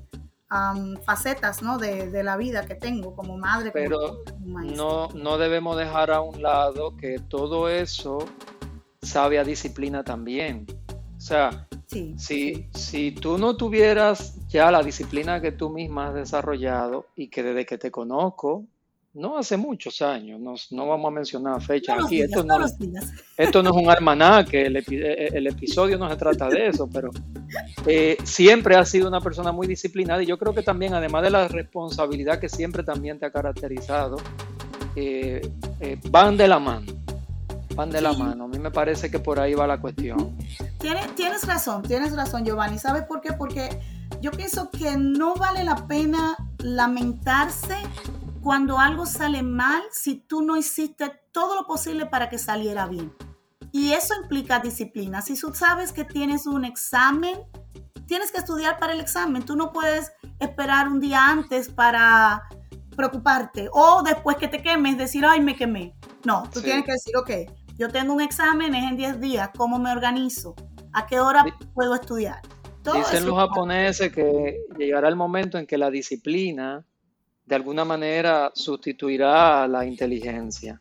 facetas 1.05 1.63
¿no? 1.63 1.79
de, 1.79 2.23
la 2.23 2.37
vida 2.37 2.67
que 2.67 2.75
tengo 2.75 3.15
como 3.15 3.37
madre. 3.37 3.71
Pero 3.73 4.23
no, 4.41 5.09
no 5.09 5.39
debemos 5.39 5.77
dejar 5.77 6.11
a 6.11 6.21
un 6.21 6.43
lado 6.43 6.97
que 6.97 7.19
todo 7.19 7.69
eso 7.69 8.27
sabe 9.01 9.39
a 9.39 9.45
disciplina 9.45 10.05
también. 10.05 10.67
O 11.17 11.21
sea, 11.21 11.67
si, 12.17 12.69
si 12.75 13.13
tú 13.13 13.39
no 13.39 13.57
tuvieras 13.57 14.37
ya 14.49 14.71
la 14.71 14.83
disciplina 14.83 15.41
que 15.41 15.53
tú 15.53 15.71
misma 15.71 16.09
has 16.09 16.15
desarrollado 16.15 17.07
y 17.15 17.29
que 17.29 17.43
desde 17.43 17.65
que 17.65 17.79
te 17.79 17.91
conozco, 17.91 18.65
no 19.15 19.37
hace 19.37 19.59
muchos 19.59 20.01
años, 20.01 20.41
no, 20.71 20.87
vamos 20.87 21.09
a 21.09 21.11
mencionar 21.11 21.61
fechas 21.61 22.03
aquí, 22.03 22.23
esto, 22.23 22.43
no, 22.43 22.57
esto 23.37 23.63
no 23.63 23.71
es 23.71 23.77
un 23.77 23.91
almanaque, 23.91 24.67
el, 24.67 24.77
el, 24.77 25.47
episodio 25.47 25.99
no 25.99 26.09
se 26.09 26.17
trata 26.17 26.49
de 26.49 26.69
eso, 26.69 26.89
pero 26.91 27.11
eh, 27.87 28.17
siempre 28.25 28.75
has 28.75 28.89
sido 28.89 29.09
una 29.09 29.21
persona 29.21 29.53
muy 29.53 29.67
disciplinada 29.67 30.23
y 30.23 30.27
yo 30.27 30.39
creo 30.39 30.55
que 30.55 30.63
también, 30.63 30.95
además 30.95 31.25
de 31.25 31.31
la 31.31 31.47
responsabilidad 31.47 32.41
que 32.41 32.49
siempre 32.49 32.85
también 32.85 33.19
te 33.19 33.27
ha 33.27 33.31
caracterizado, 33.31 34.17
eh, 34.97 35.47
eh, 35.81 35.99
van 36.09 36.39
de 36.39 36.49
la 36.49 36.59
mano, 36.59 36.87
van 37.75 37.91
de 37.91 38.01
la 38.01 38.15
mano, 38.15 38.45
a 38.45 38.49
mí 38.49 38.59
me 38.59 38.71
parece 38.71 39.11
que 39.11 39.19
por 39.19 39.39
ahí 39.39 39.53
va 39.53 39.67
la 39.67 39.79
cuestión. 39.79 40.39
Tienes, 40.79 41.15
tienes 41.17 41.47
razón, 41.47 41.83
tienes 41.83 42.17
razón 42.17 42.47
Giovanni, 42.47 42.79
¿sabes 42.79 43.03
por 43.03 43.21
qué? 43.21 43.35
Porque 43.35 43.79
yo 44.23 44.31
pienso 44.31 44.71
que 44.71 44.97
no 44.97 45.35
vale 45.35 45.65
la 45.65 45.87
pena 45.87 46.35
lamentarse 46.61 47.77
cuando 48.43 48.79
algo 48.79 49.07
sale 49.07 49.43
mal 49.43 49.83
si 49.93 50.17
tú 50.17 50.43
no 50.43 50.57
hiciste 50.57 51.13
todo 51.31 51.55
lo 51.55 51.67
posible 51.67 52.07
para 52.07 52.29
que 52.29 52.39
saliera 52.39 52.87
bien. 52.87 53.13
Y 53.71 53.93
eso 53.93 54.15
implica 54.21 54.59
disciplina. 54.59 55.23
Si 55.23 55.41
tú 55.41 55.55
sabes 55.55 55.93
que 55.93 56.05
tienes 56.05 56.47
un 56.47 56.65
examen, 56.65 57.39
tienes 58.07 58.33
que 58.33 58.39
estudiar 58.39 58.79
para 58.79 58.93
el 58.93 59.01
examen. 59.01 59.45
Tú 59.45 59.57
no 59.57 59.73
puedes 59.73 60.13
esperar 60.41 60.89
un 60.89 61.01
día 61.01 61.27
antes 61.27 61.69
para 61.69 62.43
preocuparte 62.97 63.71
o 63.73 64.03
después 64.03 64.37
que 64.37 64.49
te 64.49 64.61
quemes 64.61 64.99
decir, 64.99 65.25
ay, 65.25 65.41
me 65.41 65.57
quemé. 65.57 65.95
No, 66.25 66.43
tú 66.53 66.61
tienes 66.61 66.85
que 66.85 66.93
decir, 66.93 67.17
ok, 67.17 67.31
yo 67.79 67.89
tengo 67.89 68.13
un 68.13 68.21
examen, 68.21 68.75
es 68.75 68.91
en 68.91 68.97
10 68.97 69.21
días, 69.21 69.51
¿cómo 69.57 69.79
me 69.79 69.93
organizo? 69.93 70.55
¿A 70.93 71.07
qué 71.07 71.21
hora 71.21 71.45
puedo 71.75 71.95
estudiar? 71.95 72.41
Dicen 72.93 73.25
los 73.25 73.37
japoneses 73.37 74.13
que 74.13 74.59
llegará 74.77 75.09
el 75.09 75.15
momento 75.15 75.57
en 75.57 75.67
que 75.67 75.79
la 75.79 75.89
disciplina 75.89 76.85
de 77.53 77.57
alguna 77.57 77.85
manera 77.85 78.51
sustituirá 78.55 79.65
a 79.65 79.69
la 79.69 79.85
inteligencia. 79.85 80.81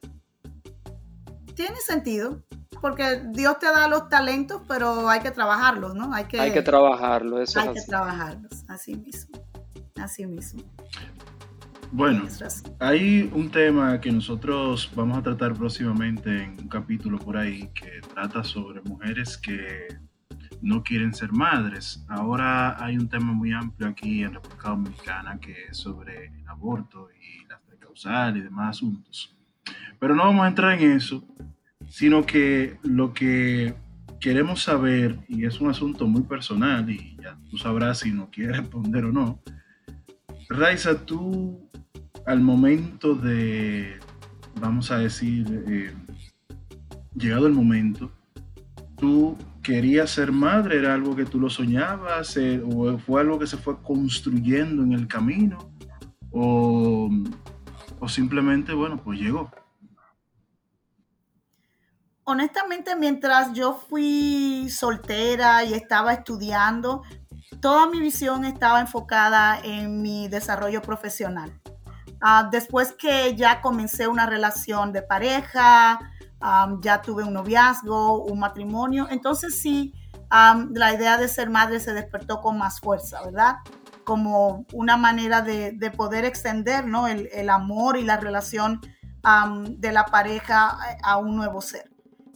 Tiene 1.54 1.76
sentido, 1.86 2.42
porque 2.80 3.24
Dios 3.34 3.60
te 3.60 3.66
da 3.66 3.90
los 3.90 4.08
talentos, 4.08 4.62
pero 4.70 5.10
hay 5.10 5.20
que 5.20 5.32
trabajarlos, 5.32 5.96
¿no? 5.96 6.14
Hay 6.14 6.24
que, 6.30 6.40
hay 6.40 6.54
que 6.54 6.62
trabajarlos, 6.62 7.42
eso 7.42 7.60
Hay 7.60 7.74
que 7.74 7.82
trabajarlos, 7.82 8.64
así 8.70 8.96
mismo, 8.96 9.38
así 10.02 10.26
mismo. 10.26 10.64
Bueno, 11.92 12.26
hay 12.80 13.30
un 13.34 13.52
tema 13.52 14.00
que 14.00 14.10
nosotros 14.10 14.90
vamos 14.96 15.18
a 15.18 15.24
tratar 15.24 15.54
próximamente 15.56 16.30
en 16.30 16.52
un 16.52 16.70
capítulo 16.70 17.20
por 17.20 17.36
ahí 17.36 17.70
que 17.74 18.00
trata 18.14 18.46
sobre 18.46 18.82
mujeres 18.84 19.38
que 19.38 19.90
no 20.62 20.84
quieren 20.84 21.14
ser 21.14 21.32
madres. 21.32 22.06
Ahora 22.08 22.84
hay 22.84 22.98
un 22.98 23.10
tema 23.10 23.34
muy 23.34 23.52
amplio 23.52 23.90
aquí 23.90 24.24
en 24.24 24.34
República 24.34 24.70
Dominicana 24.70 25.40
que 25.40 25.66
es 25.70 25.78
sobre 25.78 26.28
el 26.28 26.48
aborto 26.48 27.10
y 27.12 27.48
la 27.48 27.60
causal 27.80 28.38
y 28.38 28.42
demás 28.42 28.78
asuntos. 28.78 29.36
Pero 30.00 30.16
no 30.16 30.24
vamos 30.24 30.46
a 30.46 30.48
entrar 30.48 30.80
en 30.80 30.92
eso, 30.92 31.24
sino 31.90 32.26
que 32.26 32.78
lo 32.84 33.14
que 33.14 33.76
queremos 34.20 34.64
saber, 34.64 35.20
y 35.28 35.46
es 35.46 35.60
un 35.60 35.70
asunto 35.70 36.08
muy 36.08 36.22
personal, 36.22 36.90
y 36.90 37.18
ya 37.22 37.38
tú 37.50 37.58
sabrás 37.58 38.00
si 38.00 38.12
no 38.12 38.30
quieres 38.30 38.58
responder 38.62 39.06
o 39.06 39.12
no. 39.12 39.42
Raiza, 40.50 41.06
tú 41.06 41.70
al 42.26 42.42
momento 42.42 43.16
de, 43.16 44.00
vamos 44.60 44.92
a 44.92 45.00
decir, 45.00 45.64
eh, 45.68 45.94
llegado 47.16 47.48
el 47.48 47.54
momento, 47.54 48.12
tú 49.02 49.36
querías 49.64 50.12
ser 50.12 50.32
madre, 50.32 50.78
era 50.78 50.94
algo 50.94 51.16
que 51.16 51.26
tú 51.26 51.40
lo 51.40 51.50
soñabas, 51.50 52.38
eh, 52.38 52.62
o 52.64 52.98
fue 53.00 53.20
algo 53.20 53.40
que 53.40 53.48
se 53.48 53.58
fue 53.58 53.82
construyendo 53.82 54.84
en 54.84 54.94
el 54.94 55.08
camino, 55.08 55.58
o, 56.32 57.10
o 58.00 58.08
simplemente, 58.08 58.74
bueno, 58.74 58.98
pues 58.98 59.20
llegó. 59.20 59.52
Honestamente, 62.24 62.96
mientras 62.96 63.54
yo 63.54 63.74
fui 63.74 64.70
soltera 64.70 65.64
y 65.64 65.74
estaba 65.74 66.14
estudiando, 66.14 67.02
toda 67.60 67.88
mi 67.88 68.00
visión 68.00 68.46
estaba 68.46 68.80
enfocada 68.80 69.60
en 69.64 70.02
mi 70.04 70.28
desarrollo 70.28 70.82
profesional. 70.84 71.60
Uh, 72.24 72.52
después 72.52 72.94
que 72.94 73.36
ya 73.36 73.62
comencé 73.62 74.08
una 74.08 74.28
relación 74.28 74.94
de 74.94 75.02
pareja, 75.02 76.11
ya 76.82 77.02
tuve 77.02 77.24
un 77.24 77.34
noviazgo, 77.34 78.24
un 78.24 78.40
matrimonio, 78.40 79.08
entonces 79.10 79.60
sí, 79.60 79.94
la 80.30 80.94
idea 80.94 81.18
de 81.18 81.28
ser 81.28 81.50
madre 81.50 81.80
se 81.80 81.94
despertó 81.94 82.42
con 82.42 82.58
más 82.58 82.80
fuerza, 82.80 83.24
¿verdad? 83.24 83.58
Como 84.04 84.66
una 84.74 84.98
manera 84.98 85.42
de, 85.42 85.74
de 85.74 85.92
poder 85.92 86.26
extender 86.26 86.88
¿no? 86.88 87.08
el, 87.08 87.50
amor 87.50 87.98
y 87.98 88.04
la 88.04 88.18
relación 88.18 88.82
de 89.70 89.92
la 89.92 90.06
pareja 90.06 90.78
a 91.04 91.18
un 91.18 91.36
nuevo 91.36 91.62
ser. 91.62 91.92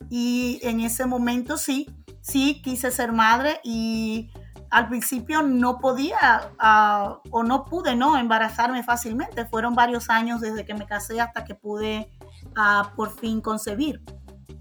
Y 0.10 0.60
en 0.62 0.82
ese 0.82 1.06
momento 1.06 1.58
sí, 1.58 1.88
sí 2.22 2.62
quise 2.62 2.91
ser 2.91 3.12
madre 3.12 3.60
y 3.63 4.30
al 4.70 4.89
principio 4.89 5.41
no 5.41 5.80
podía 5.80 6.52
uh, 6.60 7.30
o 7.32 7.44
no 7.44 7.65
pude 7.65 7.96
no 7.96 8.18
embarazarme 8.18 8.84
fácilmente. 8.84 9.46
Fueron 9.46 9.74
varios 9.74 10.10
años 10.10 10.41
desde 10.41 10.65
que 10.65 10.74
me 10.74 10.86
casé 10.86 11.22
hasta 11.22 11.46
que 11.46 11.56
pude 11.56 12.12
uh, 12.58 12.95
por 12.95 13.12
fin 13.19 13.41
concebir. 13.41 14.01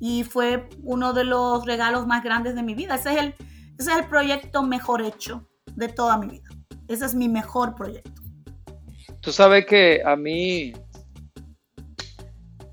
Y 0.01 0.25
fue 0.25 0.69
uno 0.83 1.13
de 1.13 1.25
los 1.25 1.65
regalos 1.65 2.07
más 2.07 2.23
grandes 2.23 2.55
de 2.55 2.63
mi 2.63 2.75
vida. 2.75 2.97
Ese 2.97 3.13
es, 3.13 3.19
el, 3.19 3.35
ese 3.79 3.93
es 3.93 3.99
el 3.99 4.09
proyecto 4.09 4.63
mejor 4.63 5.03
hecho 5.03 5.47
de 5.77 5.89
toda 5.89 6.19
mi 6.19 6.29
vida. 6.29 6.49
Ese 6.89 7.07
es 7.07 7.15
mi 7.15 7.29
mejor 7.29 7.75
proyecto. 7.75 8.23
Tú 9.21 9.33
sabes 9.33 9.65
que 9.65 10.03
a 10.05 10.17
mí, 10.17 10.75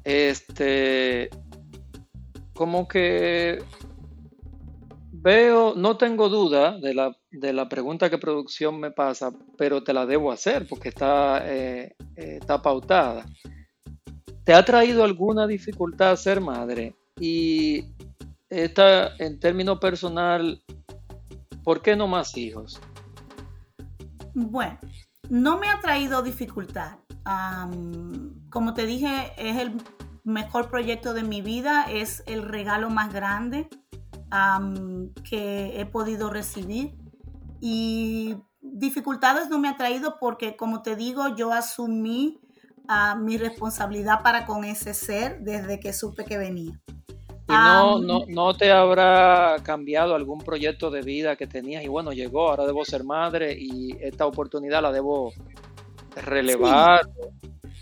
este, 0.04 1.30
como 2.54 2.88
que 2.88 3.64
veo, 5.12 5.76
no 5.76 5.98
tengo 5.98 6.28
duda 6.30 6.78
de 6.78 6.94
la, 6.94 7.16
de 7.32 7.54
la, 7.54 7.70
pregunta 7.70 8.10
que 8.10 8.18
producción 8.18 8.80
me 8.80 8.92
pasa, 8.92 9.32
pero 9.58 9.84
te 9.84 9.94
la 9.94 10.06
debo 10.06 10.32
hacer 10.32 10.68
porque 10.68 10.90
está, 10.90 11.42
eh, 11.46 11.96
eh, 12.16 12.38
está 12.42 12.62
pautada. 12.62 13.26
¿Te 14.44 14.54
ha 14.54 14.66
traído 14.66 15.04
alguna 15.04 15.46
dificultad 15.46 16.16
ser 16.16 16.42
madre? 16.42 16.96
Y 17.20 17.86
esta, 18.50 19.16
en 19.18 19.40
términos 19.40 19.80
personal, 19.80 20.64
¿por 21.64 21.82
qué 21.82 21.96
no 21.96 22.08
más 22.08 22.36
hijos? 22.38 22.82
Bueno, 24.34 24.80
no 25.30 25.60
me 25.60 25.70
ha 25.70 25.80
traído 25.80 26.24
dificultad. 26.24 26.98
Como 28.50 28.74
te 28.74 28.86
dije, 28.86 29.34
es 29.38 29.58
el 29.58 29.74
mejor 30.24 30.70
proyecto 30.70 31.14
de 31.14 31.24
mi 31.24 31.42
vida, 31.42 31.86
es 31.90 32.24
el 32.26 32.44
regalo 32.44 32.90
más 32.90 33.14
grande 33.14 33.70
que 35.24 35.80
he 35.80 35.86
podido 35.86 36.30
recibir 36.30 36.98
y 37.60 38.38
dificultades 38.62 39.50
no 39.50 39.60
me 39.60 39.68
ha 39.68 39.78
traído 39.78 40.18
porque, 40.20 40.56
como 40.56 40.82
te 40.82 40.96
digo, 40.96 41.36
yo 41.36 41.52
asumí 41.52 42.42
uh, 42.90 43.18
mi 43.20 43.38
responsabilidad 43.38 44.22
para 44.24 44.46
con 44.46 44.64
ese 44.64 44.94
ser 44.94 45.40
desde 45.42 45.80
que 45.80 45.94
supe 45.94 46.26
que 46.26 46.38
venía. 46.38 46.80
¿Y 47.48 47.54
no, 47.54 47.98
um, 47.98 48.06
no, 48.06 48.26
no, 48.28 48.54
te 48.54 48.72
habrá 48.72 49.58
cambiado 49.64 50.16
algún 50.16 50.40
proyecto 50.40 50.90
de 50.90 51.02
vida 51.02 51.36
que 51.36 51.48
tenías 51.48 51.84
y 51.84 51.88
bueno, 51.88 52.14
llegó, 52.14 52.50
ahora 52.50 52.66
debo 52.66 52.86
ser 52.86 53.04
madre 53.04 53.58
y 53.60 53.98
esta 54.00 54.26
oportunidad 54.26 54.82
la 54.82 54.92
debo 54.92 55.34
relevar? 56.16 57.02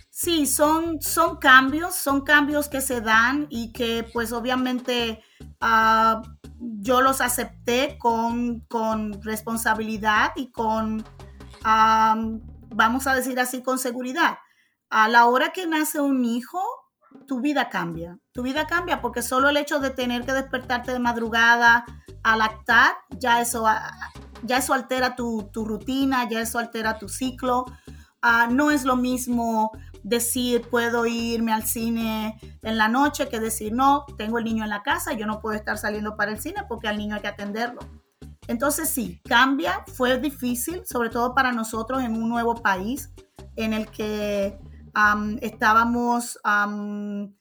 Sí. 0.09 0.39
sí 0.39 0.45
son, 0.47 1.01
son 1.01 1.37
cambios, 1.37 1.95
son 1.95 2.21
cambios 2.21 2.67
que 2.67 2.81
se 2.81 3.01
dan 3.01 3.47
y 3.49 3.71
que 3.71 4.05
pues 4.11 4.31
obviamente 4.31 5.21
uh, 5.61 6.21
yo 6.59 7.01
los 7.01 7.21
acepté 7.21 7.97
con, 7.97 8.61
con 8.61 9.21
responsabilidad 9.21 10.31
y 10.35 10.51
con, 10.51 11.03
um, 11.65 12.41
vamos 12.69 13.07
a 13.07 13.15
decir 13.15 13.39
así, 13.39 13.61
con 13.61 13.79
seguridad. 13.79 14.37
A 14.89 15.07
la 15.07 15.27
hora 15.27 15.51
que 15.51 15.67
nace 15.67 16.01
un 16.01 16.25
hijo, 16.25 16.59
tu 17.27 17.41
vida 17.41 17.69
cambia. 17.69 18.17
Tu 18.31 18.41
vida 18.41 18.65
cambia 18.65 19.01
porque 19.01 19.21
solo 19.21 19.49
el 19.49 19.57
hecho 19.57 19.79
de 19.79 19.91
tener 19.91 20.25
que 20.25 20.33
despertarte 20.33 20.91
de 20.91 20.99
madrugada 20.99 21.85
a 22.23 22.35
lactar, 22.35 22.93
ya 23.11 23.39
eso, 23.39 23.65
ya 24.43 24.57
eso 24.57 24.73
altera 24.73 25.15
tu, 25.15 25.49
rutina, 25.53 26.27
ya 26.27 26.41
eso 26.41 26.57
altera 26.57 26.97
tu 26.97 27.07
ciclo. 27.07 27.65
Uh, 28.23 28.51
no 28.51 28.71
es 28.71 28.83
lo 28.83 28.95
mismo 28.95 29.71
decir 30.03 30.67
puedo 30.69 31.05
irme 31.05 31.53
al 31.53 31.63
cine 31.63 32.39
en 32.61 32.77
la 32.77 32.87
noche 32.87 33.29
que 33.29 33.39
decir 33.39 33.73
no, 33.73 34.05
tengo 34.17 34.39
el 34.39 34.45
niño 34.45 34.63
en 34.63 34.69
la 34.69 34.81
casa, 34.81 35.13
yo 35.13 35.25
no 35.25 35.39
puedo 35.39 35.55
estar 35.55 35.77
saliendo 35.77 36.15
para 36.17 36.31
el 36.31 36.39
cine 36.39 36.63
porque 36.67 36.87
al 36.87 36.97
niño 36.97 37.15
hay 37.15 37.21
que 37.21 37.27
atenderlo. 37.27 37.79
Entonces 38.47 38.89
sí, 38.89 39.21
cambia, 39.25 39.85
fue 39.93 40.17
difícil, 40.17 40.81
sobre 40.85 41.09
todo 41.09 41.35
para 41.35 41.51
nosotros 41.51 42.01
en 42.03 42.13
un 42.13 42.27
nuevo 42.27 42.55
país 42.55 43.11
en 43.55 43.73
el 43.73 43.87
que 43.87 44.57
um, 44.95 45.37
estábamos 45.41 46.39
um, 46.43 47.33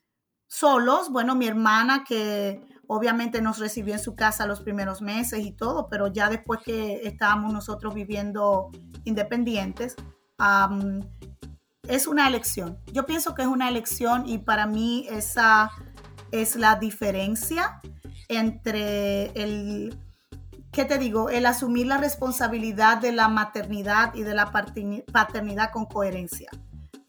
solos. 0.47 1.09
Bueno, 1.11 1.35
mi 1.35 1.47
hermana 1.47 2.03
que 2.07 2.65
obviamente 2.87 3.41
nos 3.41 3.59
recibió 3.59 3.93
en 3.93 3.99
su 3.99 4.15
casa 4.15 4.47
los 4.47 4.61
primeros 4.61 5.01
meses 5.01 5.45
y 5.45 5.51
todo, 5.51 5.87
pero 5.89 6.07
ya 6.07 6.29
después 6.29 6.59
que 6.65 7.07
estábamos 7.07 7.53
nosotros 7.53 7.93
viviendo 7.93 8.71
independientes, 9.03 9.95
um, 10.39 11.01
es 11.87 12.07
una 12.07 12.27
elección. 12.27 12.79
Yo 12.91 13.05
pienso 13.05 13.35
que 13.35 13.43
es 13.43 13.47
una 13.47 13.69
elección 13.69 14.27
y 14.27 14.39
para 14.39 14.65
mí 14.65 15.07
esa 15.09 15.71
es 16.31 16.55
la 16.55 16.75
diferencia 16.75 17.79
entre 18.27 19.25
el, 19.31 19.97
¿qué 20.71 20.85
te 20.85 20.97
digo? 20.97 21.29
El 21.29 21.45
asumir 21.45 21.87
la 21.87 21.97
responsabilidad 21.97 22.97
de 22.97 23.11
la 23.11 23.27
maternidad 23.27 24.13
y 24.13 24.23
de 24.23 24.33
la 24.33 24.51
paternidad 24.51 25.71
con 25.71 25.85
coherencia. 25.85 26.49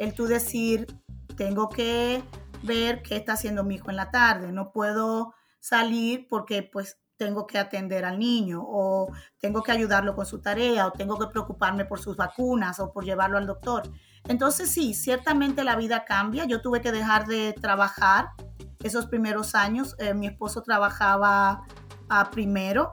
El 0.01 0.15
tú 0.15 0.25
decir, 0.25 0.87
tengo 1.37 1.69
que 1.69 2.23
ver 2.63 3.03
qué 3.03 3.17
está 3.17 3.35
haciendo 3.35 3.65
mi 3.65 3.75
hijo 3.75 3.91
en 3.91 3.97
la 3.97 4.11
tarde, 4.11 4.51
no 4.51 4.73
puedo 4.73 5.35
salir 5.61 6.27
porque 6.27 6.63
pues 6.63 6.99
tengo 7.19 7.47
que 7.47 7.59
atender 7.59 8.07
al 8.07 8.19
niño 8.19 8.63
o 8.65 9.13
tengo 9.39 9.63
que 9.63 9.73
ayudarlo 9.73 10.15
con 10.17 10.25
su 10.25 10.41
tarea 10.41 10.87
o 10.87 10.93
tengo 10.93 11.19
que 11.19 11.27
preocuparme 11.27 11.85
por 11.85 12.01
sus 12.01 12.17
vacunas 12.17 12.81
o 12.81 12.91
por 12.91 13.05
llevarlo 13.05 13.37
al 13.37 13.47
doctor. 13.47 13.83
Entonces 14.27 14.71
sí, 14.71 14.95
ciertamente 14.95 15.65
la 15.65 15.77
vida 15.77 16.07
cambia. 16.07 16.47
Yo 16.47 16.63
tuve 16.63 16.81
que 16.81 16.93
dejar 16.93 17.27
de 17.27 17.53
trabajar 17.53 18.31
esos 18.83 19.05
primeros 19.05 19.55
años. 19.55 19.97
Eh, 19.99 20.15
mi 20.15 20.29
esposo 20.29 20.63
trabajaba 20.63 21.61
primero. 22.33 22.91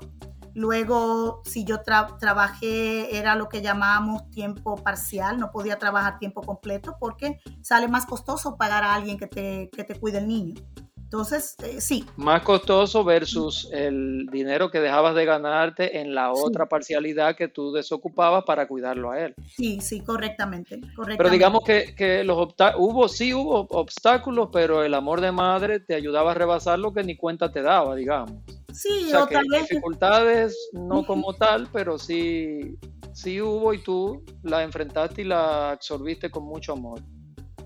Luego, 0.58 1.44
si 1.46 1.66
yo 1.66 1.84
tra 1.84 2.18
trabajé, 2.20 3.16
era 3.16 3.36
lo 3.36 3.48
que 3.48 3.62
llamábamos 3.62 4.28
tiempo 4.32 4.76
parcial, 4.76 5.38
no 5.38 5.52
podía 5.52 5.78
trabajar 5.78 6.18
tiempo 6.18 6.42
completo 6.42 6.96
porque 7.00 7.40
sale 7.62 7.88
más 7.88 8.08
costoso 8.08 8.58
pagar 8.58 8.84
a 8.84 8.96
alguien 8.96 9.20
que 9.20 9.28
te, 9.28 9.70
que 9.72 9.84
te 9.84 10.00
cuide 10.00 10.18
el 10.18 10.28
niño. 10.28 10.56
Entonces, 10.96 11.56
eh, 11.64 11.80
sí. 11.80 12.06
Más 12.16 12.42
costoso 12.42 13.04
versus 13.04 13.70
el 13.72 14.26
dinero 14.32 14.72
que 14.72 14.80
dejabas 14.80 15.14
de 15.14 15.26
ganarte 15.26 16.00
en 16.00 16.16
la 16.16 16.32
otra 16.32 16.66
sí. 16.66 16.70
parcialidad 16.72 17.36
que 17.36 17.48
tú 17.50 17.72
desocupabas 17.72 18.44
para 18.44 18.68
cuidarlo 18.68 19.12
a 19.12 19.20
él. 19.20 19.36
Sí, 19.56 19.80
sí, 19.80 20.02
correctamente. 20.02 20.82
correctamente. 20.96 21.18
Pero 21.18 21.30
digamos 21.30 21.62
que, 21.64 21.94
que 21.96 22.24
los 22.24 22.56
hubo, 22.78 23.08
sí 23.08 23.32
hubo 23.32 23.68
obstáculos, 23.70 24.50
pero 24.52 24.84
el 24.84 24.96
amor 24.96 25.22
de 25.22 25.32
madre 25.32 25.80
te 25.80 25.94
ayudaba 25.94 26.32
a 26.32 26.34
rebasar 26.34 26.80
lo 26.80 26.92
que 26.92 27.04
ni 27.04 27.16
cuenta 27.16 27.52
te 27.52 27.62
daba, 27.62 27.94
digamos. 27.94 28.42
Sí, 28.78 29.06
o 29.08 29.10
sea, 29.10 29.24
o 29.24 29.28
que 29.28 29.36
tal 29.36 29.46
vez... 29.52 29.68
dificultades 29.68 30.70
no 30.74 31.06
como 31.06 31.34
tal, 31.34 31.68
pero 31.74 31.98
sí, 31.98 32.78
sí 33.14 33.42
hubo 33.42 33.74
y 33.74 33.82
tú 33.82 34.24
la 34.44 34.64
enfrentaste 34.64 35.22
y 35.22 35.26
la 35.26 35.72
absorbiste 35.72 36.30
con 36.30 36.44
mucho 36.44 36.74
amor. 36.74 37.02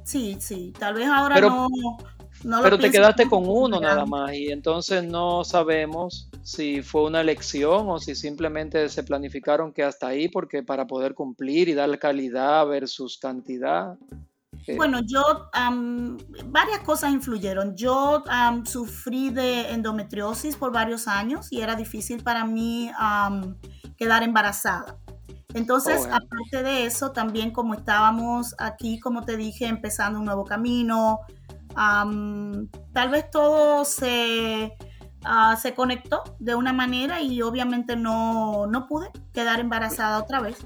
Sí, 0.04 0.38
sí, 0.40 0.74
tal 0.78 0.96
vez 0.96 1.08
ahora 1.08 1.36
pero, 1.36 1.50
no 1.50 1.68
no 2.44 2.62
Pero 2.62 2.78
te 2.80 2.90
quedaste 2.90 3.30
con 3.30 3.44
uno 3.48 3.80
nada 3.80 4.06
más 4.06 4.34
y 4.34 4.48
entonces 4.52 5.04
no 5.04 5.44
sabemos 5.44 6.30
si 6.44 6.82
fue 6.82 7.04
una 7.04 7.22
elección 7.22 7.90
o 7.90 8.00
si 8.00 8.16
simplemente 8.16 8.90
se 8.90 9.04
planificaron 9.04 9.72
que 9.72 9.84
hasta 9.84 10.08
ahí 10.08 10.28
porque 10.28 10.64
para 10.64 10.88
poder 10.88 11.14
cumplir 11.14 11.70
y 11.70 11.74
dar 11.74 11.98
calidad 12.00 12.66
versus 12.68 13.18
cantidad. 13.18 13.98
Eh, 14.68 14.76
Bueno, 14.78 15.00
yo, 15.06 15.50
am, 15.54 16.18
varias 16.46 16.80
cosas 16.80 17.12
influyeron. 17.12 17.76
Yo 17.76 18.24
am, 18.30 18.66
sufrí 18.66 19.30
de 19.30 19.72
endometriosis 19.72 20.56
por 20.56 20.72
varios 20.72 21.08
años 21.08 21.52
y 21.52 21.62
era 21.62 21.76
difícil 21.76 22.24
para 22.24 22.46
mí 22.46 22.92
am, 22.98 23.58
quedar 23.98 24.24
embarazada. 24.24 24.98
Entonces, 25.54 25.96
Oh, 25.98 26.08
bueno. 26.08 26.16
aparte 26.16 26.64
de 26.64 26.86
eso, 26.86 27.12
también 27.12 27.52
como 27.52 27.74
estábamos 27.74 28.56
aquí, 28.58 29.00
como 29.00 29.24
te 29.26 29.36
dije, 29.36 29.66
empezando 29.68 30.20
un 30.20 30.26
nuevo 30.26 30.46
camino, 30.46 31.20
am, 31.76 32.70
tal 32.94 33.10
vez 33.10 33.30
todo 33.30 33.84
se, 33.86 34.74
ah, 35.26 35.58
se 35.62 35.74
conectó 35.74 36.24
de 36.40 36.56
una 36.56 36.72
manera 36.74 37.22
y 37.22 37.42
obviamente 37.42 37.96
no, 37.96 38.66
no 38.68 38.88
pude 38.88 39.10
quedar 39.34 39.60
embarazada 39.60 40.20
otra 40.20 40.40
vez. 40.40 40.58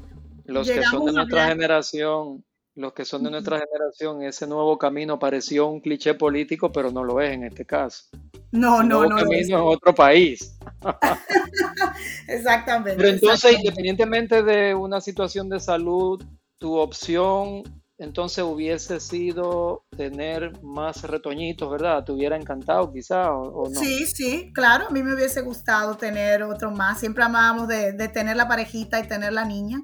Los 0.45 0.67
que 0.67 0.83
son 0.83 1.05
de 1.05 1.13
nuestra 1.13 1.43
hablar- 1.45 1.49
generación, 1.57 2.45
los 2.75 2.93
que 2.93 3.05
son 3.05 3.23
de 3.23 3.31
nuestra 3.31 3.59
generación, 3.59 4.21
ese 4.23 4.47
nuevo 4.47 4.77
camino 4.77 5.17
pareció 5.17 5.67
un 5.67 5.79
cliché 5.81 6.13
político, 6.13 6.71
pero 6.71 6.91
no 6.91 7.03
lo 7.03 7.21
es 7.21 7.31
en 7.33 7.45
este 7.45 7.65
caso. 7.65 8.05
No, 8.51 8.77
Un 8.77 8.89
no, 8.89 8.99
nuevo 8.99 9.09
no. 9.11 9.15
camino 9.15 9.39
es. 9.41 9.49
en 9.49 9.55
otro 9.55 9.95
país. 9.95 10.57
Exactamente. 12.27 12.97
Pero 12.97 13.09
entonces, 13.09 13.51
exactamente. 13.51 13.61
independientemente 13.61 14.43
de 14.43 14.75
una 14.75 15.01
situación 15.01 15.49
de 15.49 15.59
salud, 15.59 16.23
tu 16.57 16.75
opción 16.77 17.63
entonces 17.97 18.43
hubiese 18.43 18.99
sido 18.99 19.85
tener 19.95 20.61
más 20.61 21.01
retoñitos, 21.03 21.71
¿verdad? 21.71 22.03
¿Te 22.03 22.11
hubiera 22.11 22.35
encantado 22.35 22.91
quizá 22.91 23.31
o, 23.31 23.63
o 23.63 23.69
no? 23.69 23.79
Sí, 23.79 24.05
sí, 24.05 24.51
claro, 24.53 24.87
a 24.87 24.89
mí 24.89 25.01
me 25.01 25.13
hubiese 25.13 25.41
gustado 25.41 25.95
tener 25.95 26.43
otro 26.43 26.71
más. 26.71 26.99
Siempre 26.99 27.23
amábamos 27.23 27.69
de, 27.69 27.93
de 27.93 28.07
tener 28.09 28.35
la 28.35 28.49
parejita 28.49 28.99
y 28.99 29.07
tener 29.07 29.31
la 29.31 29.45
niña. 29.45 29.81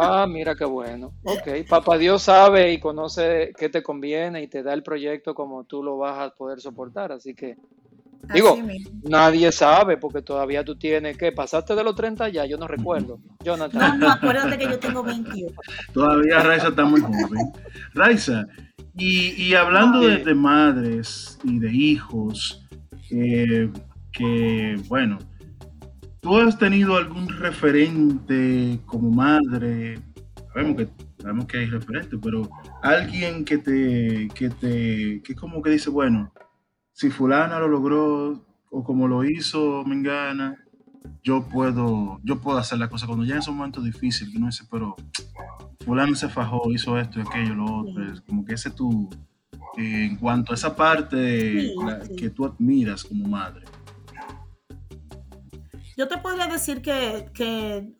Ah, 0.00 0.26
mira 0.28 0.54
qué 0.54 0.64
bueno. 0.64 1.12
Ok, 1.24 1.66
papá 1.68 1.98
Dios 1.98 2.22
sabe 2.22 2.72
y 2.72 2.78
conoce 2.80 3.52
qué 3.56 3.68
te 3.68 3.82
conviene 3.82 4.42
y 4.42 4.48
te 4.48 4.62
da 4.62 4.72
el 4.74 4.82
proyecto 4.82 5.34
como 5.34 5.64
tú 5.64 5.82
lo 5.82 5.98
vas 5.98 6.18
a 6.18 6.34
poder 6.34 6.60
soportar. 6.60 7.12
Así 7.12 7.34
que 7.34 7.56
Digo, 8.34 8.56
mismo. 8.56 9.00
nadie 9.04 9.50
sabe 9.50 9.96
porque 9.96 10.22
todavía 10.22 10.62
tú 10.64 10.76
tienes 10.76 11.16
que 11.16 11.32
pasaste 11.32 11.74
de 11.74 11.82
los 11.82 11.94
30 11.94 12.28
ya, 12.28 12.44
yo 12.44 12.58
no 12.58 12.68
recuerdo. 12.68 13.18
No, 13.18 13.36
Jonathan. 13.44 13.98
no, 13.98 14.10
acuérdate 14.10 14.58
que 14.58 14.64
yo 14.64 14.78
tengo 14.78 15.02
28. 15.02 15.54
Todavía 15.92 16.40
Raiza 16.40 16.68
está 16.68 16.84
muy 16.84 17.00
joven. 17.00 17.52
Raiza, 17.94 18.46
y, 18.96 19.30
y 19.42 19.54
hablando 19.54 20.00
de, 20.00 20.18
de 20.18 20.34
madres 20.34 21.38
y 21.44 21.58
de 21.58 21.72
hijos, 21.72 22.62
eh, 23.10 23.70
que 24.12 24.76
bueno, 24.88 25.18
¿tú 26.20 26.36
has 26.38 26.58
tenido 26.58 26.96
algún 26.96 27.28
referente 27.28 28.80
como 28.86 29.10
madre? 29.10 29.98
Sabemos 30.52 30.76
que, 30.76 30.88
sabemos 31.18 31.44
que 31.46 31.58
hay 31.58 31.66
referentes, 31.66 32.18
pero 32.22 32.48
alguien 32.82 33.44
que 33.44 33.58
te, 33.58 34.28
que 34.34 34.50
te, 34.50 35.22
que 35.22 35.34
como 35.34 35.62
que 35.62 35.70
dice, 35.70 35.90
bueno, 35.90 36.32
si 36.92 37.10
fulana 37.10 37.58
lo 37.58 37.68
logró 37.68 38.44
o 38.70 38.84
como 38.84 39.08
lo 39.08 39.24
hizo 39.24 39.84
Mengana, 39.84 40.56
yo 41.22 41.42
puedo, 41.48 42.18
yo 42.24 42.40
puedo 42.40 42.58
hacer 42.58 42.78
la 42.78 42.88
cosa 42.88 43.06
cuando 43.06 43.24
ya 43.24 43.34
en 43.34 43.40
esos 43.40 43.54
momentos 43.54 43.84
difíciles, 43.84 44.30
que 44.32 44.38
uno 44.38 44.46
dice, 44.46 44.64
pero 44.70 44.96
fulano 45.84 46.14
se 46.14 46.28
fajó, 46.28 46.70
hizo 46.72 46.98
esto 46.98 47.18
y 47.20 47.22
aquello, 47.22 47.54
lo 47.54 47.64
otro, 47.80 48.12
es 48.12 48.20
como 48.22 48.44
que 48.44 48.54
ese 48.54 48.70
tú, 48.70 49.08
eh, 49.78 50.06
en 50.10 50.16
cuanto 50.16 50.52
a 50.52 50.54
esa 50.56 50.74
parte 50.76 51.60
Sí, 51.62 51.74
la- 51.84 52.04
sí. 52.04 52.16
que 52.16 52.30
tú 52.30 52.44
admiras 52.44 53.04
como 53.04 53.26
madre. 53.28 53.64
Yo 55.96 56.08
te 56.08 56.18
podría 56.18 56.46
decir 56.46 56.82
que, 56.82 57.30
que, 57.34 57.92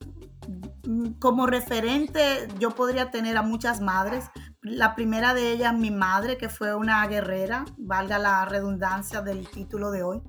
mm, 0.87 1.13
como 1.19 1.47
referente 1.47 2.49
yo 2.59 2.71
podría 2.71 3.11
tener 3.11 3.37
a 3.37 3.43
muchas 3.43 3.81
madres. 3.81 4.25
La 4.63 4.95
primera 4.95 5.35
de 5.35 5.53
ellas, 5.53 5.75
mi 5.75 5.91
madre, 5.91 6.37
que 6.37 6.49
fue 6.49 6.75
una 6.75 7.07
guerrera, 7.07 7.65
valga 7.79 8.19
la 8.19 8.45
redundancia 8.45 9.23
del 9.23 9.49
título 9.49 9.91
de 9.91 10.03
hoy. 10.03 10.23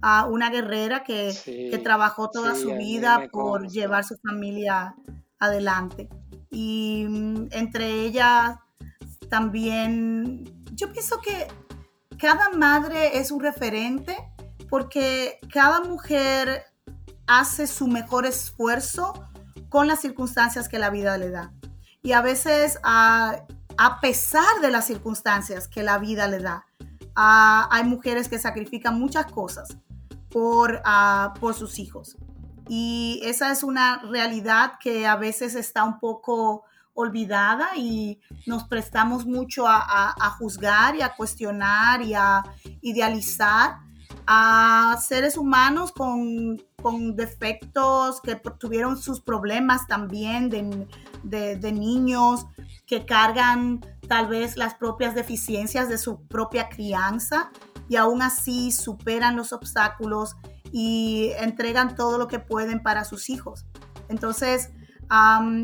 Ah, 0.00 0.26
una 0.28 0.50
guerrera 0.50 1.04
que, 1.04 1.32
Sí, 1.32 1.68
que 1.70 1.78
trabajó 1.78 2.28
toda 2.30 2.54
sí, 2.54 2.62
su 2.62 2.72
a 2.72 2.76
vida 2.76 3.28
por 3.30 3.68
llevar 3.68 4.04
su 4.04 4.16
familia 4.16 4.94
adelante. 5.38 6.08
Y 6.50 7.06
mm, 7.08 7.48
entre 7.52 8.04
ellas 8.04 8.56
también, 9.28 10.44
yo 10.72 10.90
pienso 10.92 11.20
que 11.20 11.46
cada 12.18 12.50
madre 12.50 13.18
es 13.18 13.30
un 13.30 13.40
referente 13.40 14.16
porque 14.68 15.38
cada 15.52 15.80
mujer 15.80 16.64
hace 17.40 17.66
su 17.66 17.86
mejor 17.86 18.26
esfuerzo 18.26 19.28
con 19.68 19.86
las 19.86 20.00
circunstancias 20.00 20.68
que 20.68 20.78
la 20.78 20.90
vida 20.90 21.16
le 21.18 21.30
da. 21.30 21.52
Y 22.02 22.12
a 22.12 22.20
veces, 22.20 22.78
a, 22.82 23.44
a 23.78 24.00
pesar 24.00 24.60
de 24.60 24.70
las 24.70 24.86
circunstancias 24.86 25.68
que 25.68 25.82
la 25.82 25.98
vida 25.98 26.26
le 26.28 26.40
da, 26.40 26.66
hay 27.14 27.84
mujeres 27.84 28.28
que 28.28 28.38
sacrifican 28.38 28.98
muchas 28.98 29.26
cosas 29.26 29.76
por, 30.30 30.82
por 31.40 31.54
sus 31.54 31.78
hijos. 31.78 32.16
Y 32.68 33.20
esa 33.24 33.50
es 33.50 33.62
una 33.62 34.02
realidad 34.10 34.74
que 34.80 35.06
a 35.06 35.16
veces 35.16 35.54
está 35.54 35.84
un 35.84 35.98
poco 35.98 36.64
olvidada 36.94 37.68
y 37.76 38.20
nos 38.46 38.64
prestamos 38.64 39.24
mucho 39.26 39.66
a- 39.66 40.14
a 40.18 40.30
juzgar 40.30 40.94
y 40.96 41.02
a 41.02 41.14
cuestionar 41.14 42.02
y 42.02 42.14
a 42.14 42.42
idealizar 42.82 43.78
a 44.26 44.98
seres 45.00 45.36
humanos 45.36 45.92
con, 45.92 46.62
con 46.82 47.16
defectos 47.16 48.20
que 48.20 48.34
tuvieron 48.34 49.00
sus 49.00 49.20
problemas 49.20 49.86
también 49.86 50.50
de- 50.50 51.56
de 51.56 51.72
niños 51.72 52.46
que 52.86 53.06
cargan 53.06 53.80
tal 54.08 54.26
vez 54.26 54.56
las 54.56 54.74
propias 54.74 55.14
deficiencias 55.14 55.88
de 55.88 55.96
su 55.96 56.20
propia 56.26 56.68
crianza 56.68 57.50
y 57.88 57.96
aún 57.96 58.20
así 58.20 58.72
superan 58.72 59.36
los 59.36 59.52
obstáculos 59.52 60.36
y 60.72 61.30
entregan 61.38 61.94
todo 61.94 62.18
lo 62.18 62.28
que 62.28 62.38
pueden 62.38 62.82
para 62.82 63.04
sus 63.04 63.30
hijos. 63.30 63.64
Entonces, 64.08 64.70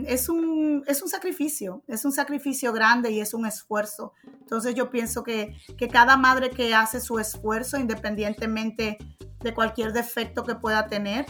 es, 0.06 0.28
un, 0.28 0.84
es 0.87 1.02
un 1.02 1.08
sacrificio, 1.08 1.82
es 1.87 2.04
un 2.04 2.12
sacrificio 2.12 2.72
grande 2.72 3.11
y 3.11 3.20
es 3.20 3.32
un 3.32 3.46
esfuerzo. 3.46 4.12
Entonces 4.40 4.74
yo 4.74 4.90
pienso 4.90 5.22
que, 5.22 5.56
que 5.78 5.88
cada 5.88 6.16
madre 6.16 6.50
que 6.50 6.74
hace 6.74 7.00
su 7.00 7.18
esfuerzo, 7.18 7.78
independientemente 7.78 8.98
de 9.40 9.54
cualquier 9.54 9.92
defecto 9.92 10.44
que 10.44 10.54
pueda 10.54 10.87
tener, 10.88 11.24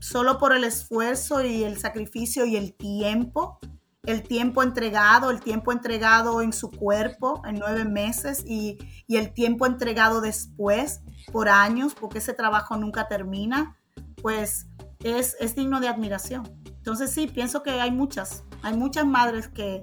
solo 0.00 0.38
por 0.38 0.52
el 0.52 0.64
esfuerzo 0.64 1.44
y 1.44 1.62
el 1.62 1.78
sacrificio 1.78 2.44
y 2.44 2.56
el 2.56 2.74
tiempo, 2.74 3.60
el 4.02 4.24
tiempo 4.24 4.64
entregado, 4.64 5.30
el 5.30 5.40
tiempo 5.40 5.70
entregado 5.70 6.40
en 6.40 6.52
su 6.52 6.72
cuerpo 6.72 7.42
en 7.46 7.56
nueve 7.56 7.84
meses 7.84 8.42
y, 8.44 8.78
y 9.06 9.16
el 9.16 9.32
tiempo 9.32 9.66
entregado 9.66 10.20
después 10.20 11.02
por 11.32 11.48
años, 11.48 11.94
porque 11.94 12.18
ese 12.18 12.32
trabajo 12.32 12.76
nunca 12.76 13.06
termina, 13.06 13.76
pues 14.20 14.66
es, 15.02 15.36
es 15.40 15.54
digno 15.54 15.80
de 15.80 15.88
admiración. 15.88 16.44
Entonces 16.66 17.10
sí, 17.10 17.26
pienso 17.26 17.62
que 17.62 17.70
hay 17.70 17.90
muchas, 17.90 18.44
hay 18.62 18.76
muchas 18.76 19.06
madres 19.06 19.48
que, 19.48 19.82